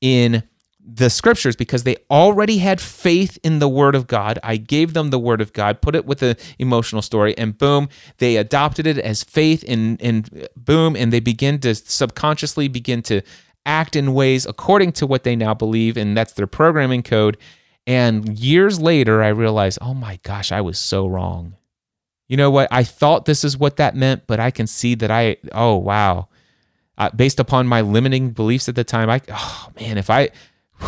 [0.00, 0.44] in
[0.90, 4.38] the scriptures because they already had faith in the word of God.
[4.42, 7.90] I gave them the word of God, put it with an emotional story, and boom,
[8.16, 13.20] they adopted it as faith and and boom, and they begin to subconsciously begin to
[13.68, 17.36] act in ways according to what they now believe, and that's their programming code.
[17.86, 21.54] And years later, I realized, oh my gosh, I was so wrong.
[22.28, 22.68] You know what?
[22.70, 26.28] I thought this is what that meant, but I can see that I, oh wow.
[26.96, 30.30] Uh, based upon my limiting beliefs at the time, I, oh man, if I,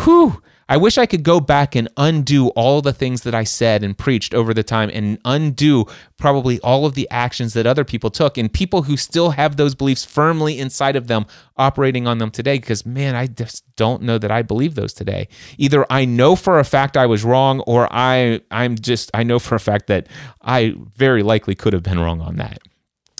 [0.03, 3.83] whew, I wish I could go back and undo all the things that I said
[3.83, 5.83] and preached over the time and undo
[6.15, 9.75] probably all of the actions that other people took and people who still have those
[9.75, 11.25] beliefs firmly inside of them
[11.57, 15.27] operating on them today because man, I just don't know that I believe those today.
[15.57, 19.39] Either I know for a fact I was wrong or I I'm just I know
[19.39, 20.07] for a fact that
[20.41, 22.61] I very likely could have been wrong on that.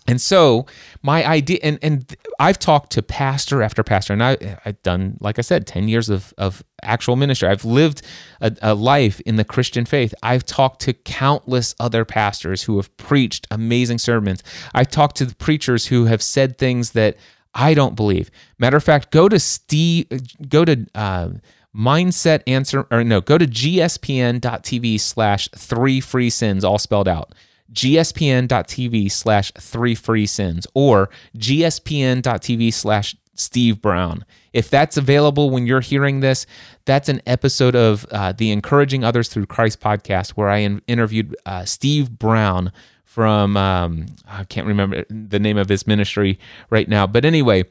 [0.07, 0.65] And so
[1.03, 5.37] my idea, and, and I've talked to pastor after pastor, and I, I've done, like
[5.37, 7.47] I said, 10 years of, of actual ministry.
[7.47, 8.01] I've lived
[8.41, 10.13] a, a life in the Christian faith.
[10.23, 14.43] I've talked to countless other pastors who have preached amazing sermons.
[14.73, 17.15] I've talked to the preachers who have said things that
[17.53, 18.31] I don't believe.
[18.57, 20.07] Matter of fact, go to Steve,
[20.49, 21.29] go to, uh,
[21.75, 27.33] mindset answer, or no, go to gspn.tv slash three free sins, all spelled out
[27.73, 34.25] gspn.tv slash three free sins or gspn.tv slash Steve Brown.
[34.53, 36.45] If that's available when you're hearing this,
[36.85, 41.35] that's an episode of uh, the Encouraging Others Through Christ podcast where I in- interviewed
[41.45, 42.71] uh, Steve Brown
[43.03, 47.07] from, um, I can't remember the name of his ministry right now.
[47.07, 47.65] But anyway,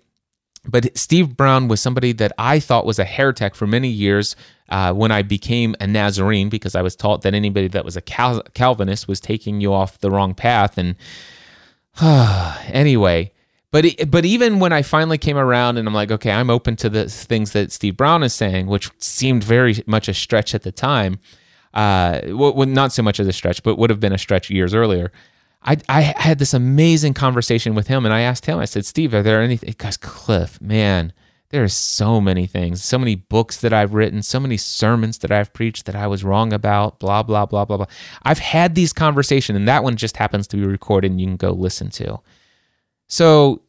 [0.65, 4.37] but Steve Brown was somebody that I thought was a heretic for many years
[4.69, 8.03] uh, when I became a Nazarene because I was taught that anybody that was a
[8.03, 10.77] Cal- Calvinist was taking you off the wrong path.
[10.77, 10.97] And
[12.01, 13.33] uh, anyway,
[13.71, 16.77] but it, but even when I finally came around and I'm like, okay, I'm open
[16.77, 20.63] to the things that Steve Brown is saying, which seemed very much a stretch at
[20.63, 21.21] the time.
[21.73, 24.75] Uh, well, not so much as a stretch, but would have been a stretch years
[24.75, 25.13] earlier.
[25.63, 29.13] I, I had this amazing conversation with him and I asked him, I said, Steve,
[29.13, 29.69] are there anything?
[29.71, 31.13] Because Cliff, man,
[31.51, 35.31] there are so many things, so many books that I've written, so many sermons that
[35.31, 37.87] I've preached that I was wrong about, blah, blah, blah, blah, blah.
[38.23, 41.37] I've had these conversations and that one just happens to be recorded and you can
[41.37, 42.21] go listen to.
[43.09, 43.63] So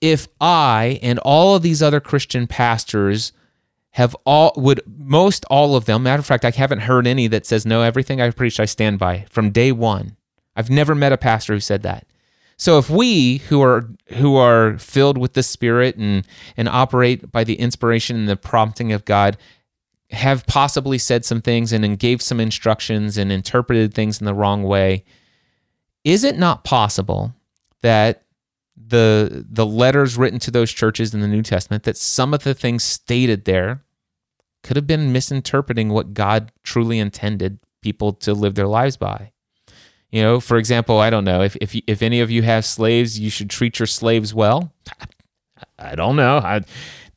[0.00, 3.32] if I and all of these other Christian pastors
[3.92, 7.44] have all would most all of them matter of fact i haven't heard any that
[7.44, 10.16] says no everything i've preached i stand by from day one
[10.56, 12.06] I've never met a pastor who said that.
[12.56, 16.26] So if we who are who are filled with the Spirit and
[16.56, 19.38] and operate by the inspiration and the prompting of God
[20.10, 24.34] have possibly said some things and then gave some instructions and interpreted things in the
[24.34, 25.04] wrong way,
[26.04, 27.32] is it not possible
[27.80, 28.24] that
[28.76, 32.54] the the letters written to those churches in the New Testament that some of the
[32.54, 33.84] things stated there
[34.62, 39.32] could have been misinterpreting what God truly intended people to live their lives by?
[40.10, 43.18] You know, for example, I don't know if if if any of you have slaves,
[43.18, 44.72] you should treat your slaves well.
[45.78, 46.38] I don't know.
[46.38, 46.62] I,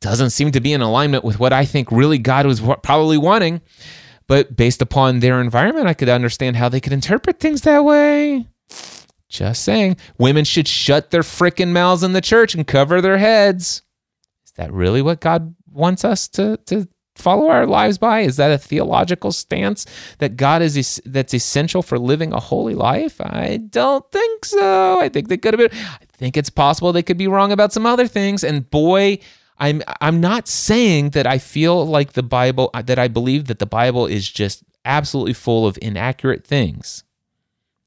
[0.03, 3.61] doesn't seem to be in alignment with what I think really God was probably wanting.
[4.27, 8.47] But based upon their environment, I could understand how they could interpret things that way.
[9.29, 9.97] Just saying.
[10.17, 13.81] Women should shut their frickin' mouths in the church and cover their heads.
[14.45, 18.21] Is that really what God wants us to, to follow our lives by?
[18.21, 19.85] Is that a theological stance
[20.19, 23.19] that God is that's essential for living a holy life?
[23.21, 24.99] I don't think so.
[24.99, 25.79] I think they could have been.
[25.79, 28.43] I think it's possible they could be wrong about some other things.
[28.43, 29.19] And boy,
[29.59, 33.59] I'm I'm not saying that I feel like the Bible uh, that I believe that
[33.59, 37.03] the Bible is just absolutely full of inaccurate things.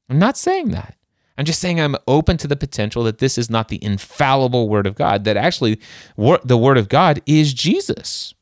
[0.09, 0.95] I'm not saying that.
[1.37, 4.87] I'm just saying I'm open to the potential that this is not the infallible word
[4.87, 5.79] of God, that actually
[6.15, 8.33] the word of God is Jesus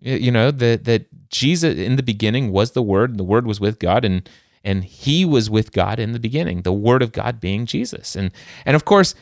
[0.00, 3.60] you know that that Jesus in the beginning was the word and the word was
[3.60, 4.28] with God and
[4.64, 8.16] and he was with God in the beginning the word of God being Jesus.
[8.16, 8.30] And
[8.64, 9.14] and of course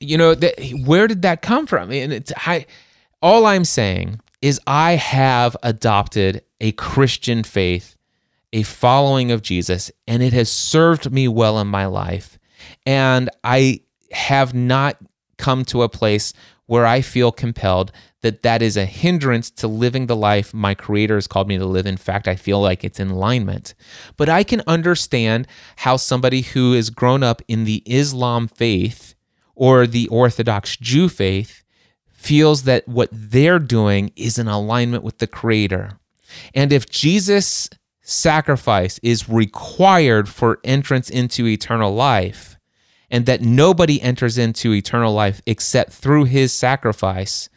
[0.00, 0.54] you know that
[0.84, 1.90] where did that come from?
[1.90, 2.66] And it's I
[3.20, 7.96] all I'm saying is I have adopted a Christian faith
[8.52, 12.38] a following of Jesus and it has served me well in my life.
[12.84, 13.80] And I
[14.12, 14.96] have not
[15.36, 16.32] come to a place
[16.66, 17.92] where I feel compelled
[18.22, 21.64] that that is a hindrance to living the life my creator has called me to
[21.64, 21.86] live.
[21.86, 23.74] In fact, I feel like it's in alignment.
[24.16, 25.46] But I can understand
[25.76, 29.14] how somebody who has grown up in the Islam faith
[29.54, 31.62] or the Orthodox Jew faith
[32.12, 36.00] feels that what they're doing is in alignment with the creator.
[36.54, 37.70] And if Jesus'
[38.02, 42.55] sacrifice is required for entrance into eternal life,
[43.10, 47.48] and that nobody enters into eternal life except through his sacrifice,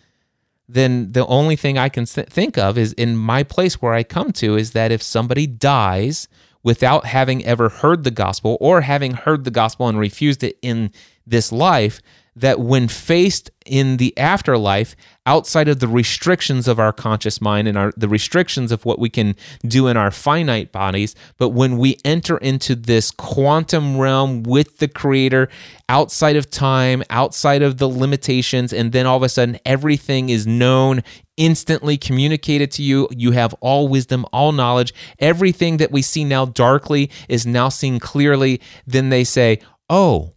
[0.67, 4.31] then the only thing I can think of is in my place where I come
[4.33, 6.27] to is that if somebody dies
[6.61, 10.91] without having ever heard the gospel or having heard the gospel and refused it in
[11.25, 12.01] this life,
[12.39, 17.77] that when faced in the afterlife, outside of the restrictions of our conscious mind and
[17.77, 21.97] our, the restrictions of what we can do in our finite bodies, but when we
[22.03, 25.49] enter into this quantum realm with the Creator,
[25.87, 30.47] outside of time, outside of the limitations, and then all of a sudden everything is
[30.47, 31.03] known,
[31.37, 33.07] instantly communicated to you.
[33.11, 34.93] You have all wisdom, all knowledge.
[35.19, 38.61] Everything that we see now darkly is now seen clearly.
[38.87, 39.59] Then they say,
[39.89, 40.33] Oh,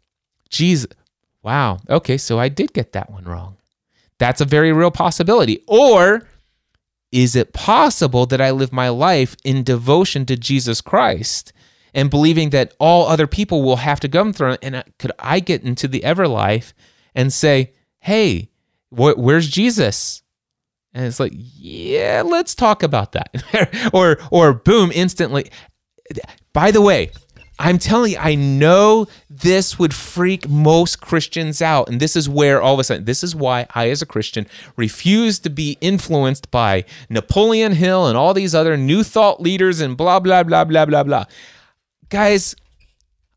[0.49, 0.87] Jesus
[1.43, 1.81] Wow.
[1.89, 3.57] Okay, so I did get that one wrong.
[4.19, 5.63] That's a very real possibility.
[5.67, 6.29] Or
[7.11, 11.53] is it possible that I live my life in devotion to Jesus Christ
[11.93, 14.57] and believing that all other people will have to come through?
[14.63, 16.73] And could I get into the ever life
[17.15, 18.49] and say, hey,
[18.91, 20.23] wh- where's Jesus?
[20.95, 23.91] And it's like, yeah, let's talk about that.
[23.93, 25.51] or, or boom, instantly.
[26.53, 27.11] By the way,
[27.63, 31.89] I'm telling you, I know this would freak most Christians out.
[31.89, 34.49] And this is where all of a sudden, this is why I, as a Christian,
[34.77, 39.97] refuse to be influenced by Napoleon Hill and all these other new thought leaders and
[39.97, 41.25] blah, blah, blah, blah, blah, blah.
[42.09, 42.57] Guys,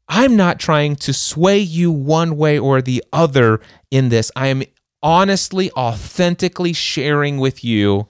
[0.10, 3.62] I'm not trying to sway you one way or the other
[3.92, 4.32] in this.
[4.36, 4.64] I am
[5.04, 8.08] honestly, authentically sharing with you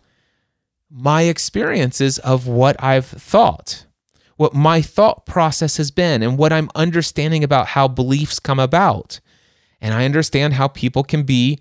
[0.90, 3.85] my experiences of what I've thought
[4.38, 9.20] what my thought process has been and what I'm understanding about how beliefs come about.
[9.82, 11.60] And I understand how people can be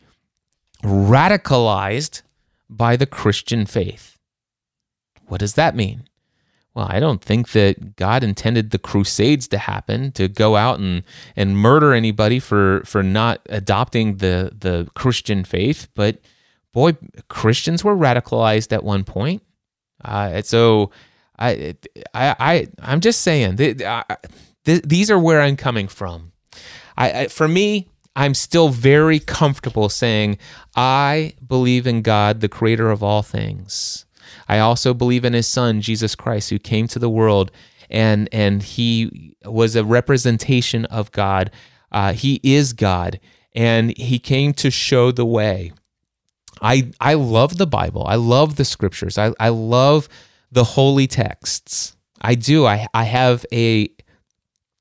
[0.83, 2.23] radicalized
[2.69, 4.19] by the Christian faith.
[5.27, 6.09] What does that mean?
[6.75, 11.05] Well, I don't think that God intended the crusades to happen to go out and,
[11.37, 16.19] and murder anybody for, for not adopting the, the Christian faith, but
[16.73, 16.97] boy,
[17.29, 19.43] Christians were radicalized at one point.
[20.05, 20.91] Uh, so
[21.39, 21.75] I,
[22.15, 26.33] I, I, I'm just saying, th- th- these are where I'm coming from.
[26.97, 30.39] I, I, for me, I'm still very comfortable saying,
[30.77, 34.07] I believe in God, the creator of all things.
[34.49, 37.51] I also believe in his son, Jesus Christ, who came to the world
[37.91, 41.51] and, and he was a representation of God.
[41.91, 43.21] Uh, he is God
[43.55, 45.73] and he came to show the way.
[46.61, 48.07] I, I love the Bible.
[48.07, 49.19] I love the scriptures.
[49.19, 50.09] I, I love
[50.55, 51.97] the holy texts.
[52.21, 52.65] I do.
[52.65, 53.91] I, I have a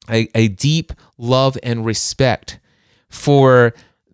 [0.09, 2.59] a, a deep love and respect
[3.09, 3.74] for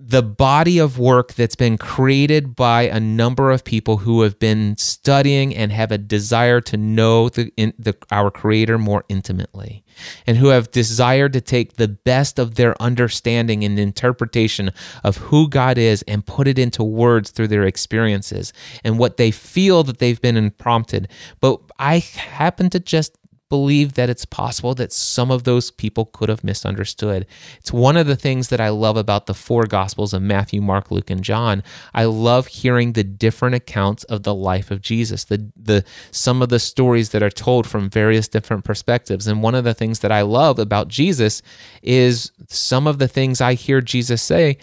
[0.10, 4.76] the body of work that's been created by a number of people who have been
[4.76, 9.84] studying and have a desire to know the, in, the, our creator more intimately
[10.26, 14.72] and who have desired to take the best of their understanding and interpretation
[15.04, 18.52] of who God is and put it into words through their experiences
[18.84, 21.08] and what they feel that they've been prompted.
[21.40, 23.16] But I happen to just
[23.50, 27.26] believe that it's possible that some of those people could have misunderstood.
[27.58, 30.92] It's one of the things that I love about the four gospels of Matthew, Mark,
[30.92, 31.64] Luke, and John.
[31.94, 36.50] I love hearing the different accounts of the life of Jesus, the the some of
[36.50, 39.28] the stories that are told from various different perspectives.
[39.28, 41.42] And one of the things that I love about Jesus
[41.82, 44.58] is some of the things I hear Jesus say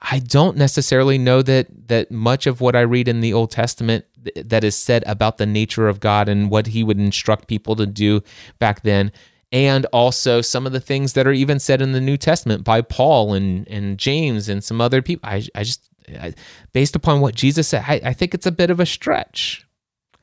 [0.00, 4.04] I don't necessarily know that that much of what I read in the Old Testament
[4.36, 7.86] that is said about the nature of God and what he would instruct people to
[7.86, 8.22] do
[8.58, 9.12] back then
[9.54, 12.80] and also some of the things that are even said in the New Testament by
[12.80, 15.30] Paul and, and James and some other people.
[15.30, 16.34] I, I just, I,
[16.72, 19.64] based upon what Jesus said, I, I think it's a bit of a stretch.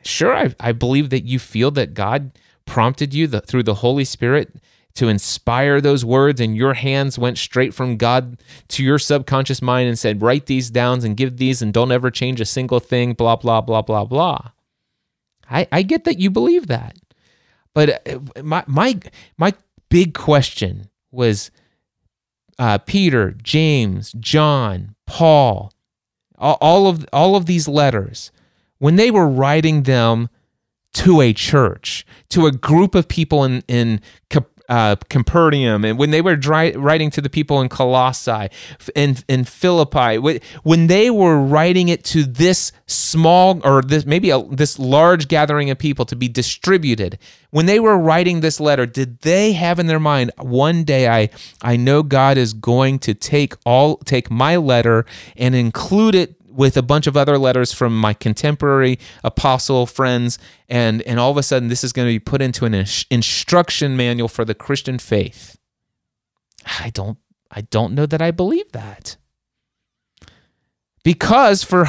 [0.04, 4.04] Sure, I, I believe that you feel that God prompted you the, through the Holy
[4.04, 4.54] Spirit
[4.96, 8.38] to inspire those words, and your hands went straight from God
[8.70, 12.12] to your subconscious mind and said, Write these down and give these, and don't ever
[12.12, 14.52] change a single thing, blah, blah, blah, blah, blah.
[15.50, 16.96] I, I get that you believe that.
[17.74, 19.00] But uh, my, my,
[19.38, 19.54] my
[19.90, 21.52] big question was
[22.60, 25.72] uh, Peter, James, John, Paul,
[26.38, 28.32] all, all, of, all of these letters,
[28.80, 30.30] when they were writing them
[30.94, 34.02] to a church, to a group of people in, in
[34.72, 38.48] uh, Capernaum, and when they were dry, writing to the people in Colossae
[38.96, 44.42] and in Philippi, when they were writing it to this small or this maybe a,
[44.42, 47.20] this large gathering of people to be distributed,
[47.50, 51.30] when they were writing this letter, did they have in their mind one day I
[51.62, 55.06] I know God is going to take all take my letter
[55.36, 60.38] and include it with a bunch of other letters from my contemporary apostle friends
[60.70, 63.98] and and all of a sudden this is going to be put into an instruction
[63.98, 65.58] manual for the Christian faith.
[66.80, 67.18] I don't
[67.50, 69.18] I don't know that I believe that.
[71.04, 71.88] Because for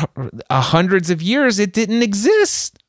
[0.49, 2.82] uh, hundreds of years it didn't exist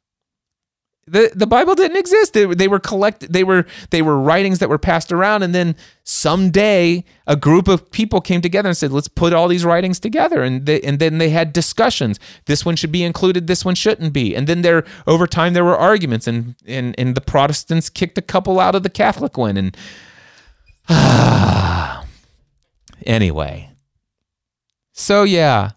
[1.06, 2.34] the the Bible didn't exist.
[2.34, 5.76] They, they were collect they were they were writings that were passed around, and then
[6.04, 10.44] someday a group of people came together and said, "Let's put all these writings together."
[10.44, 12.20] And they, and then they had discussions.
[12.46, 13.48] This one should be included.
[13.48, 14.34] This one shouldn't be.
[14.34, 18.22] And then there over time there were arguments, and and and the Protestants kicked a
[18.22, 19.58] couple out of the Catholic one.
[19.58, 19.76] And
[20.88, 22.06] ah,
[23.06, 23.72] anyway,
[24.94, 25.72] so yeah,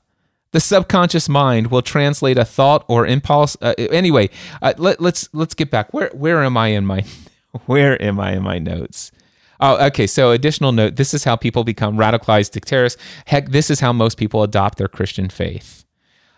[0.56, 3.58] the subconscious mind will translate a thought or impulse.
[3.60, 4.30] Uh, anyway,
[4.62, 5.92] uh, let, let's let's get back.
[5.92, 7.04] Where where am I in my
[7.66, 9.12] where am I in my notes?
[9.60, 10.06] Oh, okay.
[10.06, 12.96] So, additional note: this is how people become radicalized dictators.
[13.26, 15.84] Heck, this is how most people adopt their Christian faith.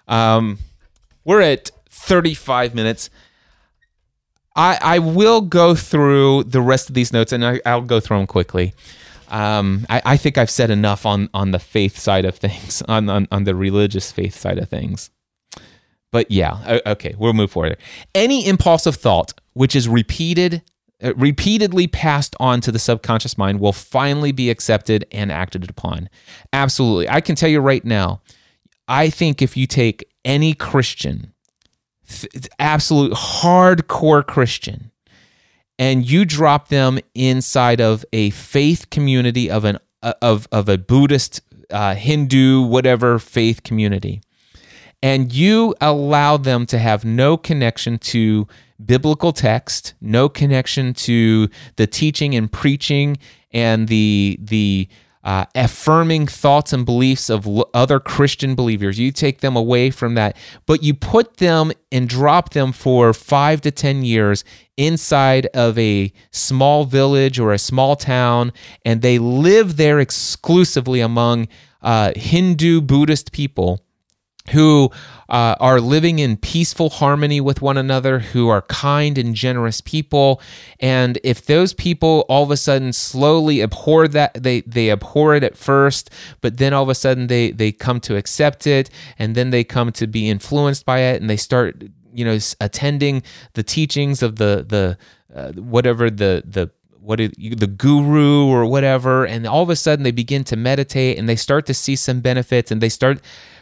[0.08, 0.58] Um,
[1.24, 3.10] we're at 35 minutes.
[4.56, 8.16] I I will go through the rest of these notes, and I, I'll go through
[8.16, 8.74] them quickly
[9.28, 13.08] um, I, I, think I've said enough on on the faith side of things, on
[13.08, 15.10] on, on the religious faith side of things.
[16.10, 17.76] But yeah, okay, we'll move forward.
[18.14, 20.62] Any impulsive thought which is repeated,
[21.02, 26.08] uh, repeatedly passed on to the subconscious mind will finally be accepted and acted upon.
[26.52, 28.22] Absolutely, I can tell you right now.
[28.90, 31.34] I think if you take any Christian,
[32.58, 34.90] absolute hardcore Christian,
[35.78, 41.40] and you drop them inside of a faith community of an of of a Buddhist,
[41.70, 44.20] uh, Hindu, whatever faith community,
[45.02, 48.46] and you allow them to have no connection to
[48.84, 53.16] biblical text, no connection to the teaching and preaching
[53.52, 54.88] and the the
[55.28, 58.98] uh, affirming thoughts and beliefs of l- other Christian believers.
[58.98, 63.60] You take them away from that, but you put them and drop them for five
[63.60, 64.42] to 10 years
[64.78, 68.54] inside of a small village or a small town,
[68.86, 71.46] and they live there exclusively among
[71.82, 73.84] uh, Hindu Buddhist people
[74.50, 74.90] who
[75.28, 80.40] uh, are living in peaceful harmony with one another, who are kind and generous people.
[80.80, 85.44] And if those people all of a sudden slowly abhor that, they, they abhor it
[85.44, 88.88] at first, but then all of a sudden they, they come to accept it,
[89.18, 93.22] and then they come to be influenced by it, and they start, you know, attending
[93.52, 94.98] the teachings of the, the,
[95.34, 96.70] uh, whatever the, the,
[97.00, 101.26] what the guru or whatever and all of a sudden they begin to meditate and
[101.26, 103.18] they start to see some benefits and they start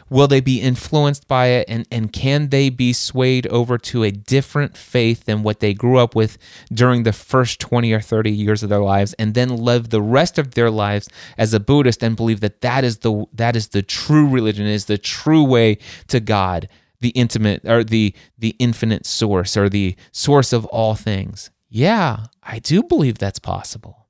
[0.09, 1.65] Will they be influenced by it?
[1.67, 5.97] And, and can they be swayed over to a different faith than what they grew
[5.97, 6.37] up with
[6.71, 10.37] during the first 20 or 30 years of their lives and then live the rest
[10.37, 13.81] of their lives as a Buddhist and believe that that is the, that is the
[13.81, 15.77] true religion, is the true way
[16.07, 16.69] to God,
[17.01, 21.51] the intimate or the, the infinite source or the source of all things?
[21.69, 24.06] Yeah, I do believe that's possible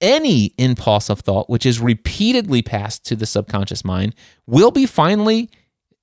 [0.00, 4.14] any impulse of thought which is repeatedly passed to the subconscious mind
[4.46, 5.50] will be finally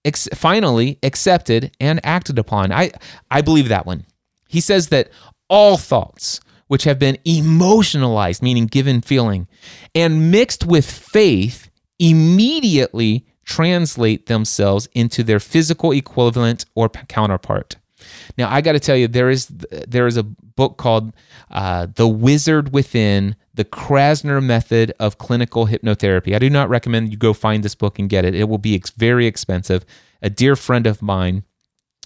[0.05, 2.71] ex- finally accepted and acted upon.
[2.71, 2.91] I
[3.29, 4.05] I believe that one.
[4.47, 5.09] He says that
[5.49, 9.47] all thoughts which have been emotionalized, meaning given feeling,
[9.93, 11.69] and mixed with faith
[11.99, 17.75] immediately translate themselves into their physical equivalent or counterpart.
[18.37, 21.13] Now, I got to tell you, there is there is a book called
[21.51, 27.17] uh, "The Wizard Within: The Krasner Method of Clinical Hypnotherapy." I do not recommend you
[27.17, 28.35] go find this book and get it.
[28.35, 29.85] It will be ex- very expensive.
[30.21, 31.43] A dear friend of mine,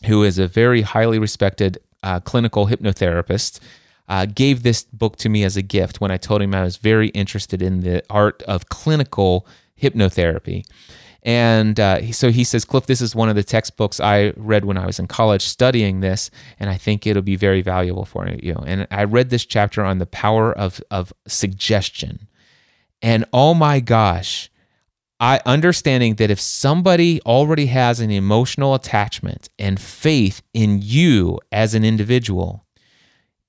[0.06, 3.60] who is a very highly respected uh, clinical hypnotherapist,
[4.08, 6.78] uh, gave this book to me as a gift when I told him I was
[6.78, 9.46] very interested in the art of clinical
[9.82, 10.66] hypnotherapy.
[11.28, 14.78] And uh, so he says, Cliff, this is one of the textbooks I read when
[14.78, 18.54] I was in college studying this, and I think it'll be very valuable for you.
[18.66, 22.30] And I read this chapter on the power of, of suggestion.
[23.02, 24.50] And oh my gosh,
[25.20, 31.74] I understanding that if somebody already has an emotional attachment and faith in you as
[31.74, 32.64] an individual,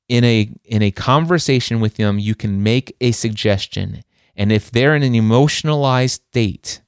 [0.09, 4.03] in a in a conversation with them, you can make a suggestion.
[4.35, 6.81] And if they're in an emotionalized state,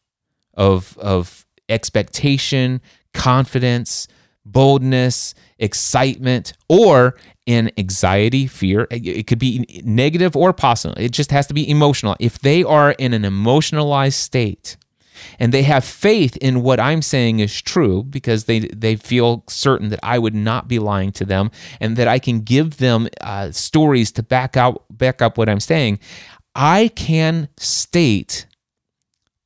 [0.60, 2.82] of of expectation,
[3.14, 4.06] confidence,
[4.44, 8.86] boldness, excitement, or in anxiety, fear.
[8.90, 11.02] It could be negative or positive.
[11.02, 12.14] It just has to be emotional.
[12.20, 14.76] If they are in an emotionalized state
[15.38, 19.88] and they have faith in what I'm saying is true because they, they feel certain
[19.88, 21.50] that I would not be lying to them
[21.80, 25.60] and that I can give them uh, stories to back out back up what I'm
[25.60, 25.98] saying,
[26.54, 28.46] I can state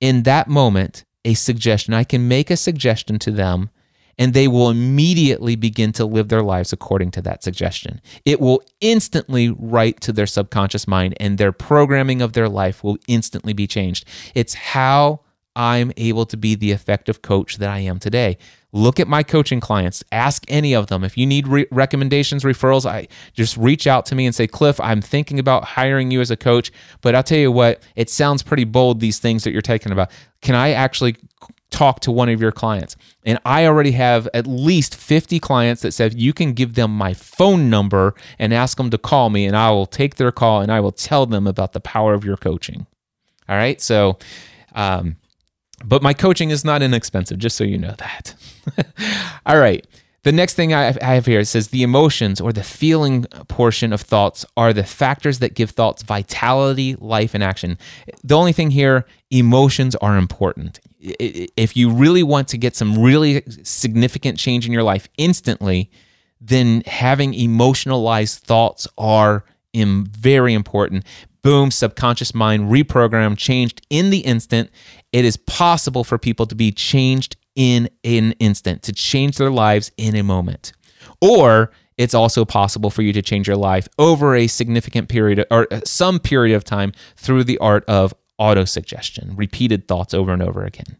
[0.00, 1.95] in that moment a suggestion.
[1.95, 3.70] I can make a suggestion to them
[4.18, 8.01] and they will immediately begin to live their lives according to that suggestion.
[8.25, 12.99] It will instantly write to their subconscious mind and their programming of their life will
[13.09, 14.07] instantly be changed.
[14.35, 15.20] It's how
[15.57, 18.39] I'm able to be the effective coach that I am today.
[18.75, 20.03] Look at my coaching clients.
[20.11, 21.05] Ask any of them.
[21.05, 24.81] If you need re- recommendations, referrals, I just reach out to me and say, Cliff,
[24.81, 26.72] I'm thinking about hiring you as a coach.
[27.01, 30.11] But I'll tell you what, it sounds pretty bold, these things that you're talking about.
[30.43, 31.14] Can I actually
[31.70, 32.97] talk to one of your clients?
[33.25, 37.14] And I already have at least 50 clients that said, you can give them my
[37.14, 40.72] phone number and ask them to call me, and I will take their call and
[40.72, 42.89] I will tell them about the power of your coaching.
[43.49, 43.81] All right.
[43.81, 44.18] So,
[44.75, 45.14] um,
[45.85, 48.35] but my coaching is not inexpensive, just so you know that.
[49.47, 49.87] All right.
[50.24, 54.47] The next thing I have here says the emotions or the feeling portion of thoughts
[54.57, 57.76] are the factors that give thoughts vitality, life, and action.
[58.22, 60.80] The only thing here, emotions are important.
[60.99, 65.91] If you really want to get some really significant change in your life instantly,
[66.41, 71.05] then having emotionalized thoughts are very important
[71.45, 74.70] boom, subconscious mind reprogrammed, changed in the instant.
[75.12, 79.92] It is possible for people to be changed in an instant, to change their lives
[79.97, 80.72] in a moment.
[81.20, 85.68] Or it's also possible for you to change your life over a significant period or
[85.72, 90.64] uh, some period of time through the art of autosuggestion, repeated thoughts over and over
[90.64, 90.97] again.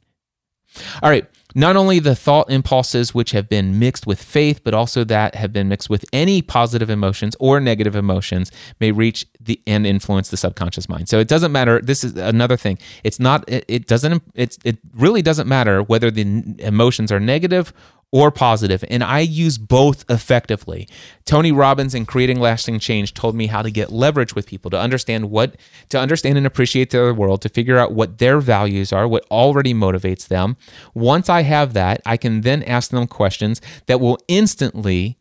[1.03, 1.27] All right.
[1.55, 5.53] Not only the thought impulses which have been mixed with faith, but also that have
[5.53, 8.51] been mixed with any positive emotions or negative emotions
[8.81, 11.09] may reach the and influence the subconscious mind.
[11.09, 11.81] So it doesn't matter.
[11.81, 12.79] This is another thing.
[13.05, 13.49] It's not.
[13.49, 14.23] It, it doesn't.
[14.35, 14.59] It's.
[14.65, 17.73] It really doesn't matter whether the emotions are negative
[18.15, 20.87] or positive, and I use both effectively.
[21.25, 24.79] Tony Robbins in Creating Lasting Change told me how to get leverage with people to
[24.79, 25.57] understand what
[25.89, 29.75] to understand and appreciate their world, to figure out what their values are, what already
[29.75, 30.57] motivates them.
[30.95, 35.19] Once I have that, I can then ask them questions that will instantly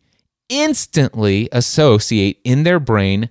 [0.47, 3.27] instantly associate in their brain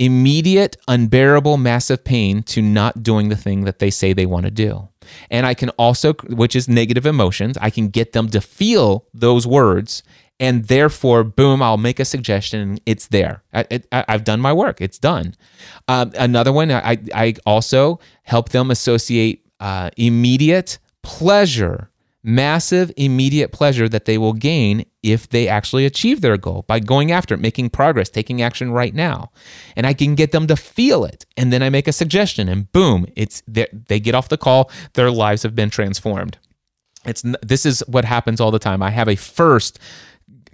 [0.00, 4.50] immediate, unbearable, massive pain to not doing the thing that they say they want to
[4.50, 4.88] do.
[5.30, 9.46] And I can also, which is negative emotions, I can get them to feel those
[9.46, 10.02] words.
[10.40, 12.78] And therefore, boom, I'll make a suggestion.
[12.86, 13.42] It's there.
[13.52, 14.80] I, have done my work.
[14.80, 15.34] It's done.
[15.86, 21.90] Um, another one, I, I also help them associate uh, immediate pleasure
[22.22, 27.10] massive immediate pleasure that they will gain if they actually achieve their goal by going
[27.10, 29.30] after it, making progress, taking action right now.
[29.74, 31.24] And I can get them to feel it.
[31.36, 35.10] And then I make a suggestion and boom, it's they get off the call, their
[35.10, 36.38] lives have been transformed.
[37.06, 38.82] It's this is what happens all the time.
[38.82, 39.78] I have a first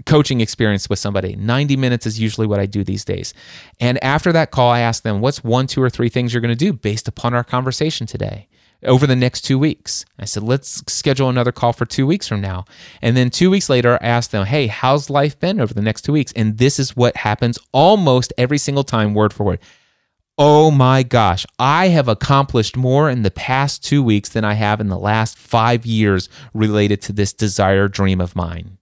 [0.05, 1.35] coaching experience with somebody.
[1.35, 3.35] 90 minutes is usually what I do these days.
[3.81, 6.57] And after that call, I ask them, what's one, two, or three things you're going
[6.57, 8.49] to do based upon our conversation today?
[8.85, 10.05] Over the next two weeks.
[10.19, 12.65] I said, let's schedule another call for two weeks from now.
[13.01, 16.03] And then two weeks later, I asked them, hey, how's life been over the next
[16.03, 16.33] two weeks?
[16.37, 19.61] And this is what happens almost every single time, word for word.
[20.39, 24.83] Oh my gosh, I have accomplished more in the past two weeks than I have
[24.83, 28.77] in the last five years related to this desire dream of mine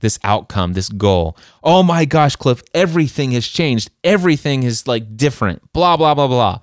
[0.00, 1.36] this outcome, this goal.
[1.62, 3.90] Oh my gosh, Cliff, everything has changed.
[4.02, 5.72] Everything is like different.
[5.72, 6.60] Blah, blah, blah, blah.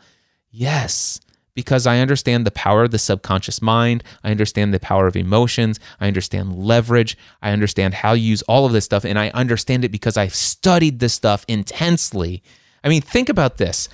[0.51, 1.21] Yes,
[1.57, 4.03] because I understand the power of the subconscious mind.
[4.23, 5.79] I understand the power of emotions.
[5.99, 7.17] I understand leverage.
[7.41, 9.03] I understand how you use all of this stuff.
[9.03, 12.43] And I understand it because I've studied this stuff intensely.
[12.83, 13.89] I mean, think about this.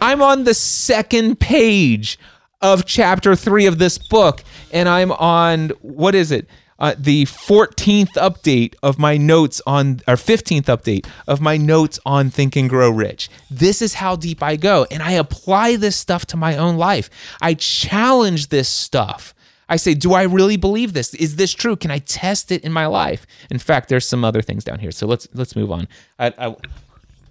[0.00, 2.18] I'm on the second page
[2.62, 6.48] of chapter three of this book, and I'm on, what is it?
[6.78, 12.30] Uh, the 14th update of my notes on, or 15th update of my notes on
[12.30, 13.28] Think and Grow Rich.
[13.50, 14.86] This is how deep I go.
[14.90, 17.10] And I apply this stuff to my own life.
[17.40, 19.34] I challenge this stuff.
[19.68, 21.12] I say, do I really believe this?
[21.14, 21.76] Is this true?
[21.76, 23.26] Can I test it in my life?
[23.50, 24.90] In fact, there's some other things down here.
[24.90, 25.88] So let's let's move on.
[26.18, 26.56] I, I,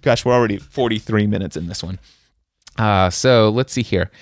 [0.02, 1.98] gosh, we're already 43 minutes in this one.
[2.78, 4.12] Uh, so let's see here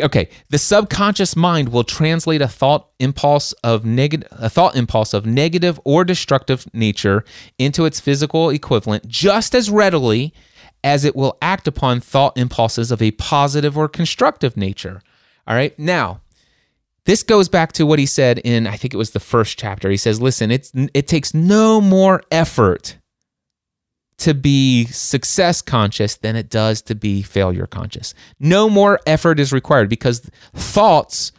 [0.00, 5.26] okay the subconscious mind will translate a thought impulse of negative a thought impulse of
[5.26, 7.24] negative or destructive nature
[7.58, 10.32] into its physical equivalent just as readily
[10.82, 15.00] as it will act upon thought impulses of a positive or constructive nature.
[15.46, 16.20] All right now
[17.06, 19.90] this goes back to what he said in i think it was the first chapter.
[19.90, 22.96] He says listen it's it takes no more effort
[24.18, 28.14] to be success conscious than it does to be failure conscious.
[28.38, 30.20] No more effort is required because
[30.52, 31.32] thoughts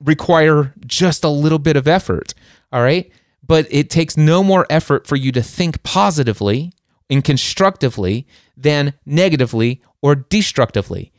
[0.00, 2.34] require just a little bit of effort.
[2.72, 3.10] All right.
[3.44, 6.72] But it takes no more effort for you to think positively
[7.08, 8.26] and constructively
[8.56, 11.12] than negatively or destructively.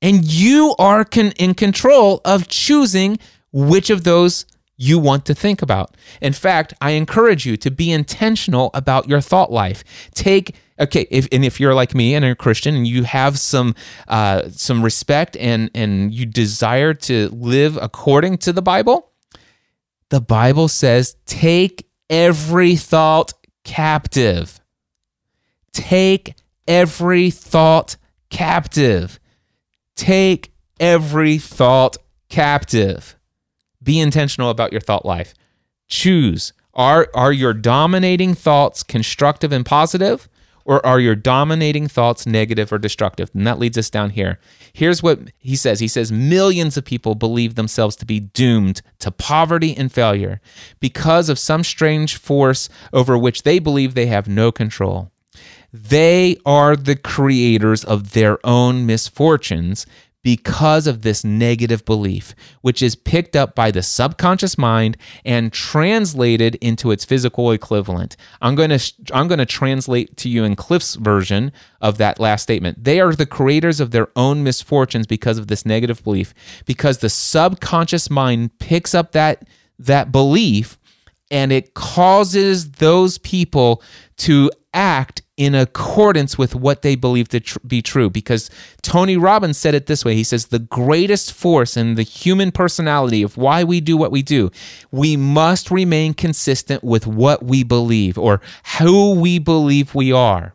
[0.00, 3.18] And you are con- in control of choosing
[3.52, 4.46] which of those
[4.76, 5.96] you want to think about.
[6.20, 9.82] In fact, I encourage you to be intentional about your thought life.
[10.14, 13.74] Take okay, if and if you're like me and a Christian and you have some
[14.08, 19.12] uh, some respect and and you desire to live according to the Bible,
[20.10, 23.32] the Bible says take every thought
[23.64, 24.60] captive.
[25.72, 26.34] Take
[26.66, 27.96] every thought
[28.30, 29.18] captive.
[29.94, 31.96] Take every thought
[32.28, 33.15] captive.
[33.86, 35.32] Be intentional about your thought life.
[35.86, 36.52] Choose.
[36.74, 40.28] Are, are your dominating thoughts constructive and positive,
[40.64, 43.30] or are your dominating thoughts negative or destructive?
[43.32, 44.40] And that leads us down here.
[44.72, 49.12] Here's what he says He says, Millions of people believe themselves to be doomed to
[49.12, 50.40] poverty and failure
[50.80, 55.12] because of some strange force over which they believe they have no control.
[55.72, 59.86] They are the creators of their own misfortunes
[60.26, 66.56] because of this negative belief, which is picked up by the subconscious mind and translated
[66.56, 68.16] into its physical equivalent.
[68.42, 72.42] I'm going to I'm going to translate to you in Cliff's version of that last
[72.42, 72.82] statement.
[72.82, 77.08] They are the creators of their own misfortunes because of this negative belief, because the
[77.08, 79.46] subconscious mind picks up that
[79.78, 80.76] that belief
[81.30, 83.80] and it causes those people
[84.16, 88.08] to act in accordance with what they believe to tr- be true.
[88.08, 88.50] Because
[88.82, 93.22] Tony Robbins said it this way He says, The greatest force in the human personality
[93.22, 94.50] of why we do what we do,
[94.90, 98.40] we must remain consistent with what we believe or
[98.78, 100.54] who we believe we are.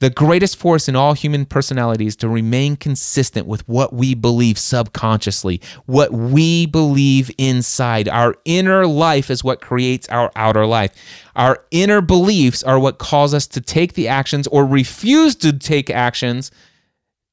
[0.00, 5.60] The greatest force in all human personalities to remain consistent with what we believe subconsciously,
[5.84, 8.08] what we believe inside.
[8.08, 10.92] Our inner life is what creates our outer life.
[11.36, 15.90] Our inner beliefs are what cause us to take the actions or refuse to take
[15.90, 16.50] actions.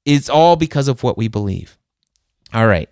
[0.06, 1.78] It's all because of what we believe.
[2.54, 2.90] All right.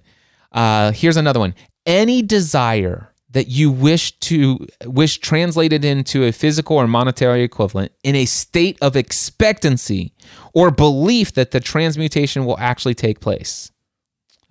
[0.54, 1.54] Uh, here's another one.
[1.86, 8.16] Any desire that you wish to wish translated into a physical or monetary equivalent in
[8.16, 10.14] a state of expectancy
[10.54, 13.74] or belief that the transmutation will actually take place.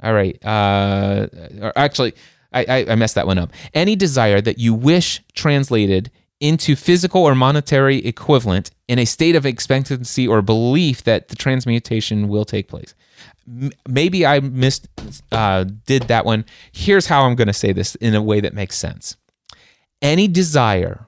[0.02, 0.36] All right.
[0.44, 1.28] Uh,
[1.74, 2.12] actually,
[2.52, 3.52] I, I messed that one up.
[3.72, 9.46] Any desire that you wish translated into physical or monetary equivalent in a state of
[9.46, 12.94] expectancy or belief that the transmutation will take place
[13.88, 14.88] maybe I missed
[15.32, 16.44] uh, did that one.
[16.72, 19.16] Here's how I'm going to say this in a way that makes sense.
[20.02, 21.06] Any desire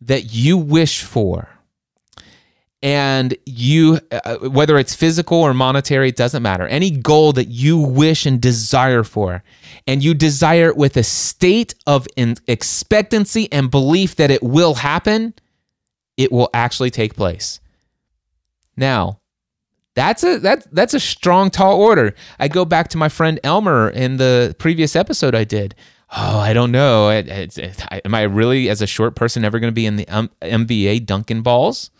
[0.00, 1.48] that you wish for
[2.84, 7.78] and you uh, whether it's physical or monetary it doesn't matter any goal that you
[7.78, 9.42] wish and desire for
[9.86, 12.06] and you desire it with a state of
[12.46, 15.32] expectancy and belief that it will happen
[16.18, 17.58] it will actually take place
[18.76, 19.18] now
[19.94, 23.88] that's a that that's a strong tall order i go back to my friend elmer
[23.90, 25.74] in the previous episode i did
[26.16, 29.44] oh i don't know It- it's- it- I- am i really as a short person
[29.44, 31.90] ever going to be in the M- NBA duncan balls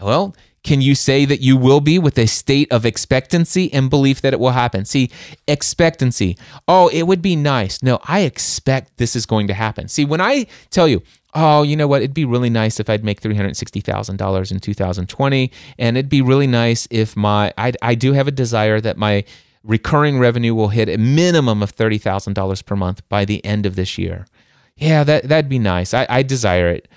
[0.00, 0.34] well,
[0.64, 4.32] can you say that you will be with a state of expectancy and belief that
[4.32, 4.84] it will happen?
[4.84, 5.08] See,
[5.46, 6.36] expectancy.
[6.66, 7.80] Oh, it would be nice.
[7.82, 9.86] No, I expect this is going to happen.
[9.88, 11.02] See, when I tell you,
[11.34, 15.96] oh, you know what, it'd be really nice if I'd make $360,000 in 2020, and
[15.96, 19.24] it'd be really nice if my, I, I do have a desire that my
[19.62, 23.98] recurring revenue will hit a minimum of $30,000 per month by the end of this
[23.98, 24.26] year.
[24.76, 25.94] Yeah, that, that'd be nice.
[25.94, 26.88] I, I desire it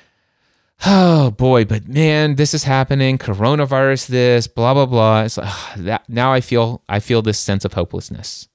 [0.85, 3.17] oh boy, but man, this is happening.
[3.17, 5.23] Coronavirus, this, blah blah blah.
[5.23, 8.47] It's like, ugh, that now I feel I feel this sense of hopelessness.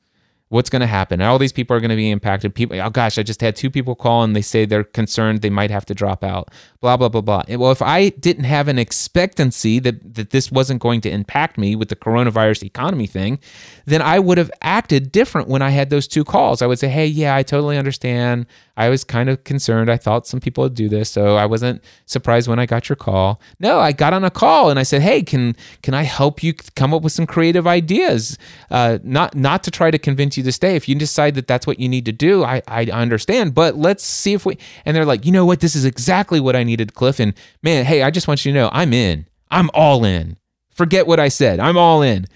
[0.52, 1.22] What's going to happen?
[1.22, 2.54] All these people are going to be impacted.
[2.54, 5.48] People, oh gosh, I just had two people call and they say they're concerned they
[5.48, 6.50] might have to drop out.
[6.82, 7.44] Blah blah blah blah.
[7.48, 11.74] Well, if I didn't have an expectancy that that this wasn't going to impact me
[11.74, 13.38] with the coronavirus economy thing,
[13.86, 16.60] then I would have acted different when I had those two calls.
[16.60, 18.44] I would say, hey, yeah, I totally understand.
[18.76, 19.90] I was kind of concerned.
[19.90, 22.96] I thought some people would do this, so I wasn't surprised when I got your
[22.96, 23.40] call.
[23.60, 26.54] No, I got on a call and I said, "Hey, can can I help you
[26.54, 28.38] come up with some creative ideas?
[28.70, 30.76] Uh, not not to try to convince you to stay.
[30.76, 33.54] If you decide that that's what you need to do, I I understand.
[33.54, 35.60] But let's see if we." And they're like, "You know what?
[35.60, 37.20] This is exactly what I needed, Cliff.
[37.20, 39.26] And man, hey, I just want you to know, I'm in.
[39.50, 40.36] I'm all in.
[40.70, 41.60] Forget what I said.
[41.60, 42.26] I'm all in."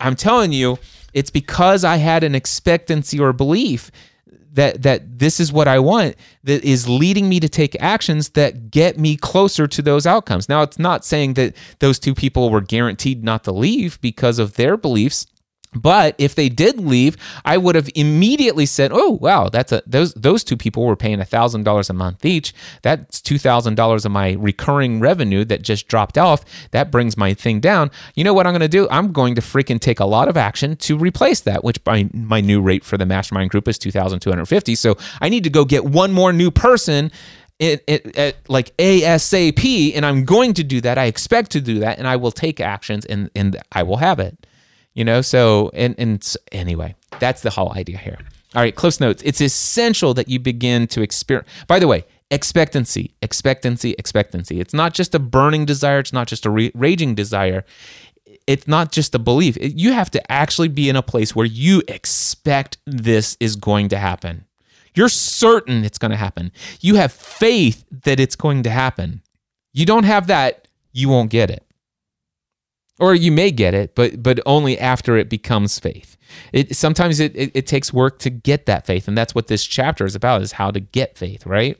[0.00, 0.78] I'm telling you,
[1.12, 3.90] it's because I had an expectancy or belief
[4.54, 6.14] that that this is what I want
[6.44, 10.48] that is leading me to take actions that get me closer to those outcomes.
[10.48, 14.54] Now, it's not saying that those two people were guaranteed not to leave because of
[14.54, 15.26] their beliefs.
[15.74, 20.14] But if they did leave, I would have immediately said, "Oh, wow, that's a those
[20.14, 22.54] those two people were paying thousand dollars a month each.
[22.82, 26.44] That's two thousand dollars of my recurring revenue that just dropped off.
[26.70, 27.90] That brings my thing down.
[28.14, 28.88] You know what I'm going to do?
[28.90, 31.64] I'm going to freaking take a lot of action to replace that.
[31.64, 34.74] Which my my new rate for the mastermind group is two thousand two hundred fifty.
[34.74, 37.10] So I need to go get one more new person."
[37.60, 40.98] It, it, it, like ASAP, and I'm going to do that.
[40.98, 44.18] I expect to do that, and I will take actions, and and I will have
[44.18, 44.44] it
[44.94, 45.20] you know?
[45.20, 48.18] So and and anyway that's the whole idea here.
[48.54, 49.22] All right close notes.
[49.24, 54.60] It's essential that you begin to experience by the way expectancy expectancy expectancy.
[54.60, 55.98] It's not just a burning desire.
[56.00, 57.64] It's not just a re- raging desire.
[58.46, 59.56] It's not just a belief.
[59.56, 63.88] It- you have to actually be in a place where you expect this is going
[63.88, 64.44] to happen.
[64.94, 66.52] You're certain it's going to happen.
[66.80, 69.22] You have faith that it's going to happen.
[69.72, 71.64] You don't have that you won't get it
[72.98, 76.16] or you may get it but but only after it becomes faith.
[76.52, 79.64] It sometimes it, it, it takes work to get that faith and that's what this
[79.64, 81.78] chapter is about is how to get faith right?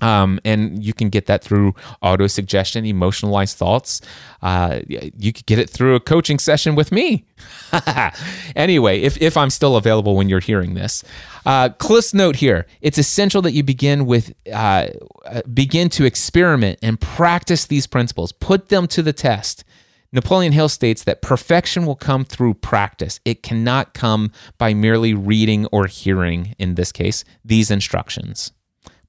[0.00, 4.00] Um, and you can get that through auto suggestion emotionalized thoughts.
[4.40, 7.24] Uh, you could get it through a coaching session with me.
[8.56, 11.04] Anyway if, if i'm still available when you're hearing this.
[11.46, 12.66] Uh, cliff's note here.
[12.80, 14.88] It's essential that you begin with uh,
[15.24, 18.32] uh, begin to experiment and practice these principles.
[18.32, 19.64] Put them to the test
[20.12, 23.20] Napoleon Hill states that perfection will come through practice.
[23.24, 28.52] It cannot come by merely reading or hearing, in this case, these instructions.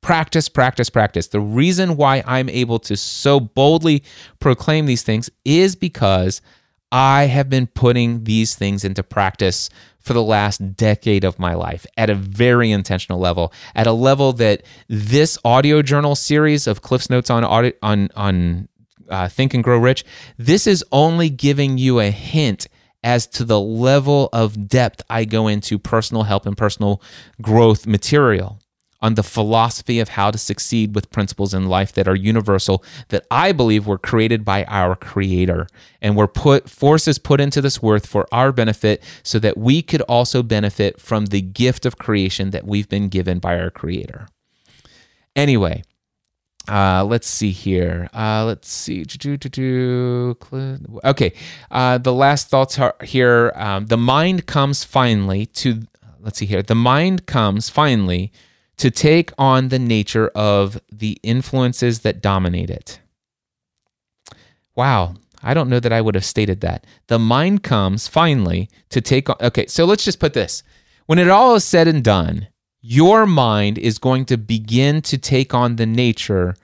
[0.01, 1.27] Practice, practice, practice.
[1.27, 4.03] The reason why I'm able to so boldly
[4.39, 6.41] proclaim these things is because
[6.91, 9.69] I have been putting these things into practice
[9.99, 14.33] for the last decade of my life at a very intentional level, at a level
[14.33, 18.68] that this audio journal series of Cliff's Notes on audit, on on
[19.09, 20.05] uh, Think and Grow Rich,
[20.37, 22.67] this is only giving you a hint
[23.03, 27.01] as to the level of depth I go into personal help and personal
[27.41, 28.59] growth material
[29.01, 33.25] on the philosophy of how to succeed with principles in life that are universal that
[33.31, 35.67] I believe were created by our creator
[36.01, 40.01] and were put forces put into this earth for our benefit so that we could
[40.01, 44.27] also benefit from the gift of creation that we've been given by our creator.
[45.35, 45.83] Anyway,
[46.69, 48.09] uh, let's see here.
[48.13, 49.03] Uh, let's see.
[51.03, 51.33] Okay.
[51.71, 53.51] Uh, the last thoughts are here.
[53.55, 55.81] Um, the mind comes finally to,
[56.19, 56.61] let's see here.
[56.61, 58.31] The mind comes finally
[58.77, 62.99] to take on the nature of the influences that dominate it.
[64.75, 65.15] Wow.
[65.41, 66.85] I don't know that I would have stated that.
[67.07, 69.37] The mind comes finally to take on.
[69.41, 69.65] Okay.
[69.65, 70.63] So let's just put this.
[71.07, 72.47] When it all is said and done,
[72.81, 76.55] your mind is going to begin to take on the nature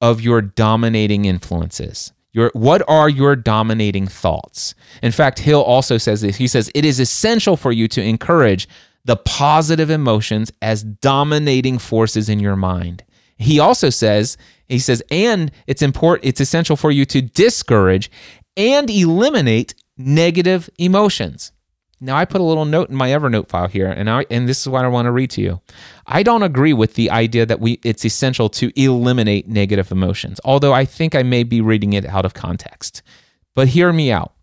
[0.00, 2.12] of your dominating influences.
[2.32, 4.74] Your what are your dominating thoughts?
[5.02, 6.36] In fact, Hill also says this.
[6.36, 8.68] He says it is essential for you to encourage
[9.06, 13.04] the positive emotions as dominating forces in your mind.
[13.38, 14.36] He also says,
[14.68, 18.10] he says, and it's important, it's essential for you to discourage
[18.56, 21.52] and eliminate negative emotions.
[21.98, 24.60] Now, I put a little note in my Evernote file here, and I and this
[24.60, 25.60] is what I want to read to you.
[26.06, 30.74] I don't agree with the idea that we it's essential to eliminate negative emotions, although
[30.74, 33.02] I think I may be reading it out of context.
[33.54, 34.34] But hear me out.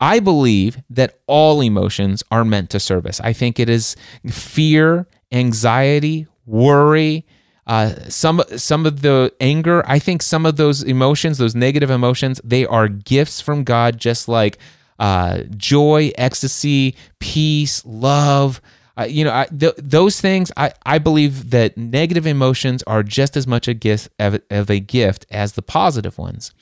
[0.00, 3.20] I believe that all emotions are meant to serve us.
[3.20, 3.96] I think it is
[4.28, 7.26] fear, anxiety, worry,
[7.66, 9.82] uh, some some of the anger.
[9.86, 14.28] I think some of those emotions, those negative emotions, they are gifts from God, just
[14.28, 14.58] like
[15.00, 18.60] uh, joy, ecstasy, peace, love.
[18.96, 20.52] Uh, you know, I, th- those things.
[20.56, 24.78] I, I believe that negative emotions are just as much a gift of, of a
[24.78, 26.52] gift as the positive ones.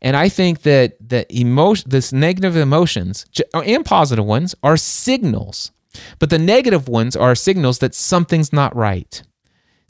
[0.00, 5.70] And I think that the emotion, this negative emotions and positive ones are signals,
[6.18, 9.22] but the negative ones are signals that something's not right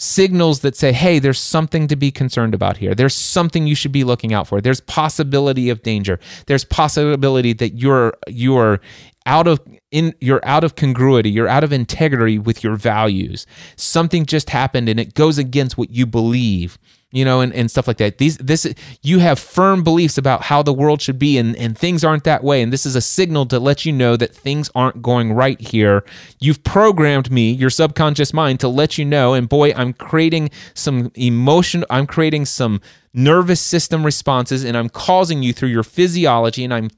[0.05, 2.95] signals that say, hey, there's something to be concerned about here.
[2.95, 4.61] There's something you should be looking out for.
[4.61, 6.21] There's possibility of danger.
[6.47, 8.81] There's possibility that you're you're
[9.27, 13.47] out of in you're out of congruity, you're out of integrity with your values.
[13.77, 16.79] Something just happened and it goes against what you believe
[17.15, 18.19] you know, and, and stuff like that.
[18.19, 18.67] These this
[19.01, 22.43] you have firm beliefs about how the world should be and, and things aren't that
[22.43, 22.61] way.
[22.61, 26.05] And this is a signal to let you know that things aren't going right here.
[26.41, 29.33] You've programmed me, your subconscious mind, to let you know.
[29.33, 32.81] And boy, I'm creating some emotion, I'm creating some
[33.13, 36.91] nervous system responses, and I'm causing you through your physiology, and I'm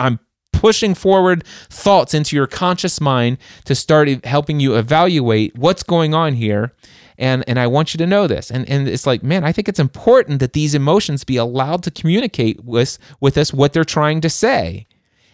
[0.00, 0.18] I'm
[0.52, 6.34] pushing forward thoughts into your conscious mind to start helping you evaluate what's going on
[6.34, 6.74] here
[7.20, 8.50] and and I want you to know this.
[8.50, 11.90] And and it's like, man, I think it's important that these emotions be allowed to
[11.90, 14.86] communicate with with us what they're trying to say.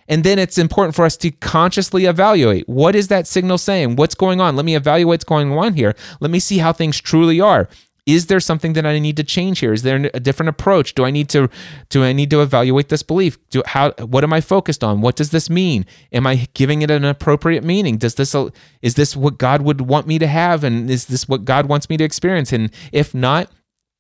[0.09, 3.97] And then it's important for us to consciously evaluate what is that signal saying?
[3.97, 4.55] What's going on?
[4.55, 5.95] Let me evaluate what's going on here.
[6.21, 7.69] Let me see how things truly are
[8.07, 9.73] is there something that I need to change here?
[9.73, 10.95] Is there a different approach?
[10.95, 11.51] Do I need to
[11.89, 13.37] do I need to evaluate this belief?
[13.51, 15.01] Do how what am I focused on?
[15.01, 15.85] What does this mean?
[16.13, 17.99] Am I giving it an appropriate meaning?
[17.99, 18.35] Does this
[18.81, 21.91] is this what God would want me to have and is this what God wants
[21.91, 22.53] me to experience?
[22.53, 23.51] And if not,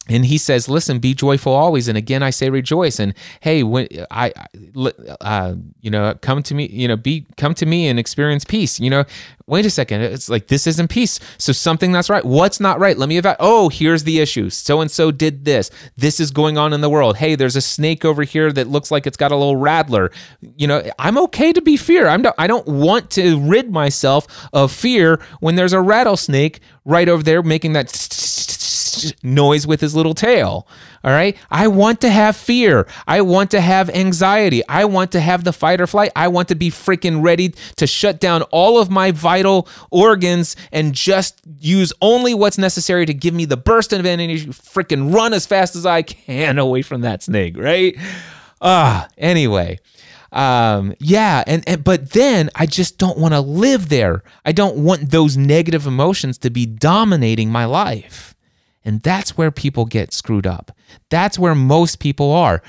[0.08, 1.88] and he says listen be joyful always.
[1.88, 2.98] And again i say rejoice.
[2.98, 4.32] And hey when i
[5.20, 8.80] uh, you know come to me you know be come to me and experience peace.
[8.80, 9.04] You know
[9.46, 10.00] wait a second.
[10.00, 11.20] It's like this isn't peace.
[11.38, 12.24] So something that's right.
[12.24, 12.96] What's not right?
[12.96, 14.50] Let me evaluate oh here's the issue.
[14.50, 15.70] So and so did this.
[15.96, 17.16] This is going on in the world.
[17.16, 20.10] Hey there's a snake over here that looks like it's got a little rattler.
[20.56, 22.08] You know i'm okay to be fear.
[22.08, 27.08] I'm Not, i don't want to rid myself of fear when there's a rattlesnake right
[27.08, 27.90] over there making that
[29.22, 30.66] noise with his little tail.
[31.04, 31.36] All right.
[31.50, 32.86] I want to have fear.
[33.06, 34.66] I want to have anxiety.
[34.68, 36.12] I want to have the fight or flight.
[36.16, 40.94] I want to be freaking ready to shut down all of my vital organs and
[40.94, 45.46] just use only what's necessary to give me the burst of energy, freaking run as
[45.46, 47.56] fast as I can away from that snake.
[47.56, 47.96] Right.
[48.60, 49.78] Ah, anyway
[50.36, 54.22] um, yeah, and, and but then I just don't want to live there.
[54.44, 58.35] I don't want those negative emotions to be dominating my life.
[58.86, 60.70] And that's where people get screwed up.
[61.10, 62.62] That's where most people are.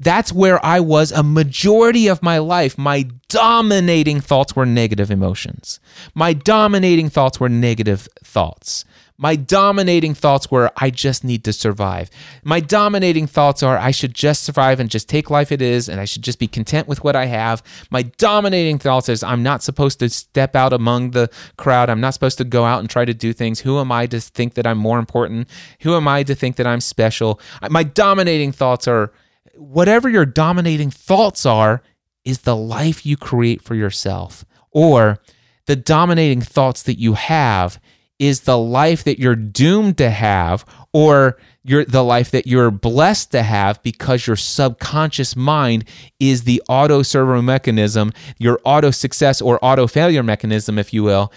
[0.00, 2.76] That's where I was a majority of my life.
[2.76, 5.78] My dominating thoughts were negative emotions.
[6.14, 8.84] My dominating thoughts were negative thoughts.
[9.22, 12.08] My dominating thoughts were, I just need to survive.
[12.42, 16.00] My dominating thoughts are, I should just survive and just take life it is, and
[16.00, 17.62] I should just be content with what I have.
[17.90, 21.90] My dominating thoughts is, I'm not supposed to step out among the crowd.
[21.90, 23.60] I'm not supposed to go out and try to do things.
[23.60, 25.48] Who am I to think that I'm more important?
[25.82, 27.38] Who am I to think that I'm special?
[27.68, 29.12] My dominating thoughts are,
[29.54, 31.82] whatever your dominating thoughts are,
[32.24, 34.46] is the life you create for yourself.
[34.70, 35.18] Or
[35.66, 37.78] the dominating thoughts that you have
[38.20, 43.32] is the life that you're doomed to have or you're the life that you're blessed
[43.32, 45.84] to have because your subconscious mind
[46.20, 51.32] is the auto servo mechanism your auto success or auto failure mechanism if you will.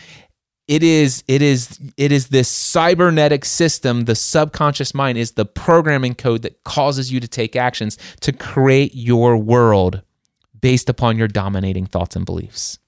[0.67, 6.15] It is it is it is this cybernetic system the subconscious mind is the programming
[6.15, 10.01] code that causes you to take actions to create your world
[10.61, 12.79] based upon your dominating thoughts and beliefs.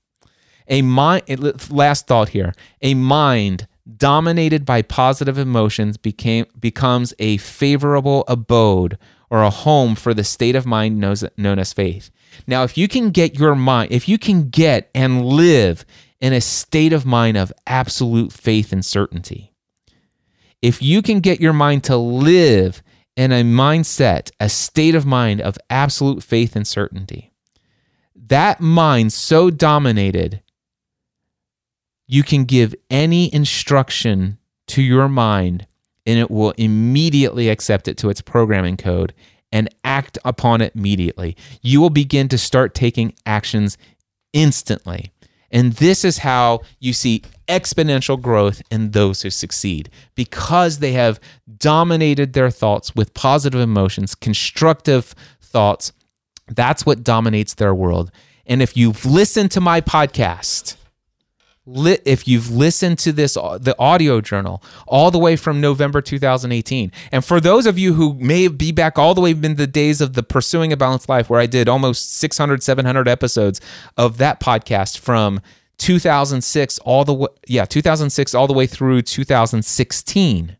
[0.67, 2.53] A mind last thought here.
[2.81, 3.67] A mind
[3.97, 8.97] dominated by positive emotions became becomes a favorable abode
[9.29, 12.09] or a home for the state of mind knows, known as faith.
[12.47, 15.85] Now, if you can get your mind, if you can get and live
[16.19, 19.53] in a state of mind of absolute faith and certainty,
[20.61, 22.81] if you can get your mind to live
[23.15, 27.31] in a mindset, a state of mind of absolute faith and certainty.
[28.15, 30.41] That mind so dominated,
[32.07, 34.37] you can give any instruction
[34.67, 35.67] to your mind
[36.05, 39.13] and it will immediately accept it to its programming code
[39.51, 41.35] and act upon it immediately.
[41.61, 43.77] You will begin to start taking actions
[44.33, 45.11] instantly.
[45.51, 51.19] And this is how you see exponential growth in those who succeed because they have
[51.57, 55.93] dominated their thoughts with positive emotions, constructive thoughts.
[56.47, 58.11] That's what dominates their world.
[58.45, 60.75] And if you've listened to my podcast,
[61.65, 66.91] li- if you've listened to this the audio journal all the way from November 2018
[67.11, 70.01] and for those of you who may be back all the way in the days
[70.01, 73.61] of the pursuing a balanced life where I did almost 600 700 episodes
[73.97, 75.41] of that podcast from
[75.77, 80.57] 2006 all the way yeah 2006 all the way through 2016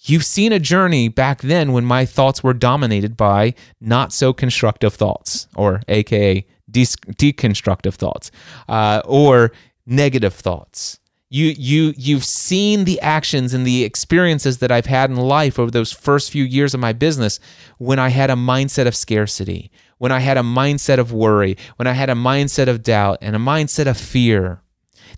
[0.00, 4.94] You've seen a journey back then when my thoughts were dominated by not so constructive
[4.94, 8.30] thoughts, or AKA de- deconstructive thoughts,
[8.68, 9.50] uh, or
[9.88, 10.98] negative thoughts.
[11.30, 15.70] You you you've seen the actions and the experiences that I've had in life over
[15.70, 17.38] those first few years of my business
[17.76, 21.86] when I had a mindset of scarcity, when I had a mindset of worry, when
[21.86, 24.62] I had a mindset of doubt and a mindset of fear.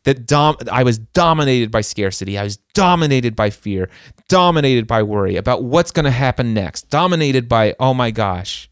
[0.04, 2.38] That dom- I was dominated by scarcity.
[2.38, 3.90] I was dominated by fear,
[4.28, 8.68] dominated by worry about what's going to happen next, dominated by oh my gosh,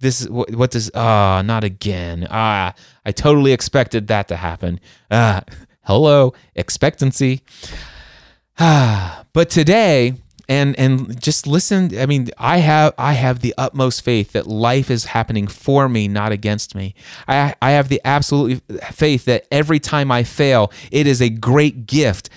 [0.00, 2.26] this is what, what does ah not again.
[2.30, 2.74] Ah
[3.04, 4.80] i totally expected that to happen.
[5.10, 5.42] Ah
[5.84, 7.42] hello expectancy.
[8.58, 10.14] Ah but today
[10.50, 14.90] and and just listen i mean i have i have the utmost faith that life
[14.90, 16.94] is happening for me not against me.
[17.28, 18.60] I i have the absolute
[18.92, 22.28] faith that every time i fail it is a great gift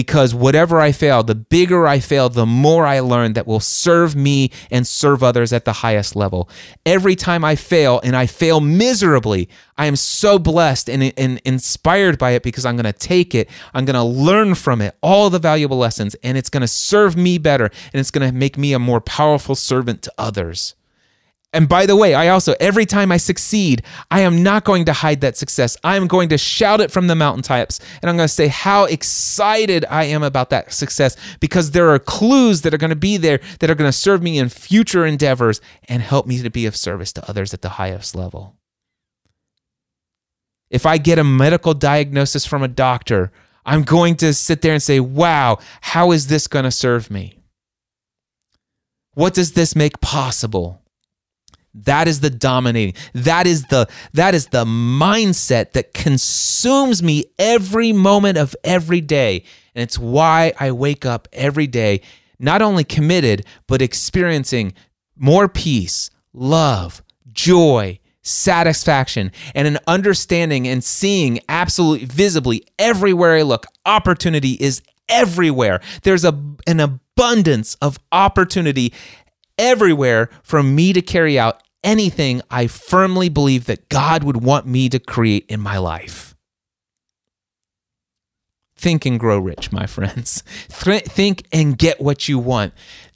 [0.00, 4.16] because whatever I fail, the bigger I fail, the more I learn that will serve
[4.16, 6.48] me and serve others at the highest level.
[6.86, 12.18] Every time I fail and I fail miserably, I am so blessed and, and inspired
[12.18, 15.28] by it because I'm going to take it, I'm going to learn from it all
[15.28, 18.56] the valuable lessons, and it's going to serve me better and it's going to make
[18.56, 20.76] me a more powerful servant to others.
[21.52, 24.92] And by the way, I also, every time I succeed, I am not going to
[24.92, 25.76] hide that success.
[25.82, 27.80] I am going to shout it from the mountaintops.
[28.00, 31.98] And I'm going to say how excited I am about that success because there are
[31.98, 35.04] clues that are going to be there that are going to serve me in future
[35.04, 38.56] endeavors and help me to be of service to others at the highest level.
[40.70, 43.32] If I get a medical diagnosis from a doctor,
[43.66, 47.40] I'm going to sit there and say, wow, how is this going to serve me?
[49.14, 50.80] What does this make possible?
[51.74, 52.94] That is the dominating.
[53.14, 59.44] That is the that is the mindset that consumes me every moment of every day.
[59.74, 62.00] And it's why I wake up every day
[62.40, 64.72] not only committed but experiencing
[65.16, 67.02] more peace, love,
[67.32, 73.66] joy, satisfaction, and an understanding and seeing absolutely visibly everywhere I look.
[73.86, 75.80] Opportunity is everywhere.
[76.02, 78.92] There's a an abundance of opportunity
[79.60, 84.88] everywhere for me to carry out anything I firmly believe that God would want me
[84.88, 86.34] to create in my life.
[88.76, 90.42] Think and grow rich, my friends.
[90.68, 92.72] Think and get what you want.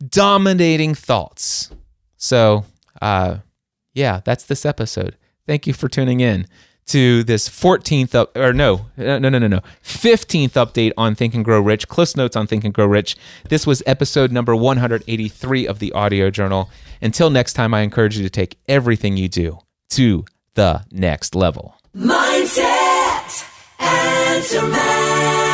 [0.06, 1.70] Dominating thoughts.
[2.16, 2.66] So,
[3.00, 3.38] uh,
[3.94, 5.16] yeah, that's this episode.
[5.46, 6.46] Thank you for tuning in
[6.86, 9.60] to this 14th up or uh, no no no no no.
[9.82, 11.88] 15th update on think and grow rich.
[11.88, 13.16] Close notes on think and grow rich.
[13.48, 16.70] This was episode number 183 of the audio journal.
[17.00, 19.58] Until next time i encourage you to take everything you do
[19.90, 20.24] to
[20.54, 21.76] the next level.
[21.96, 23.44] Mindset
[23.78, 25.53] and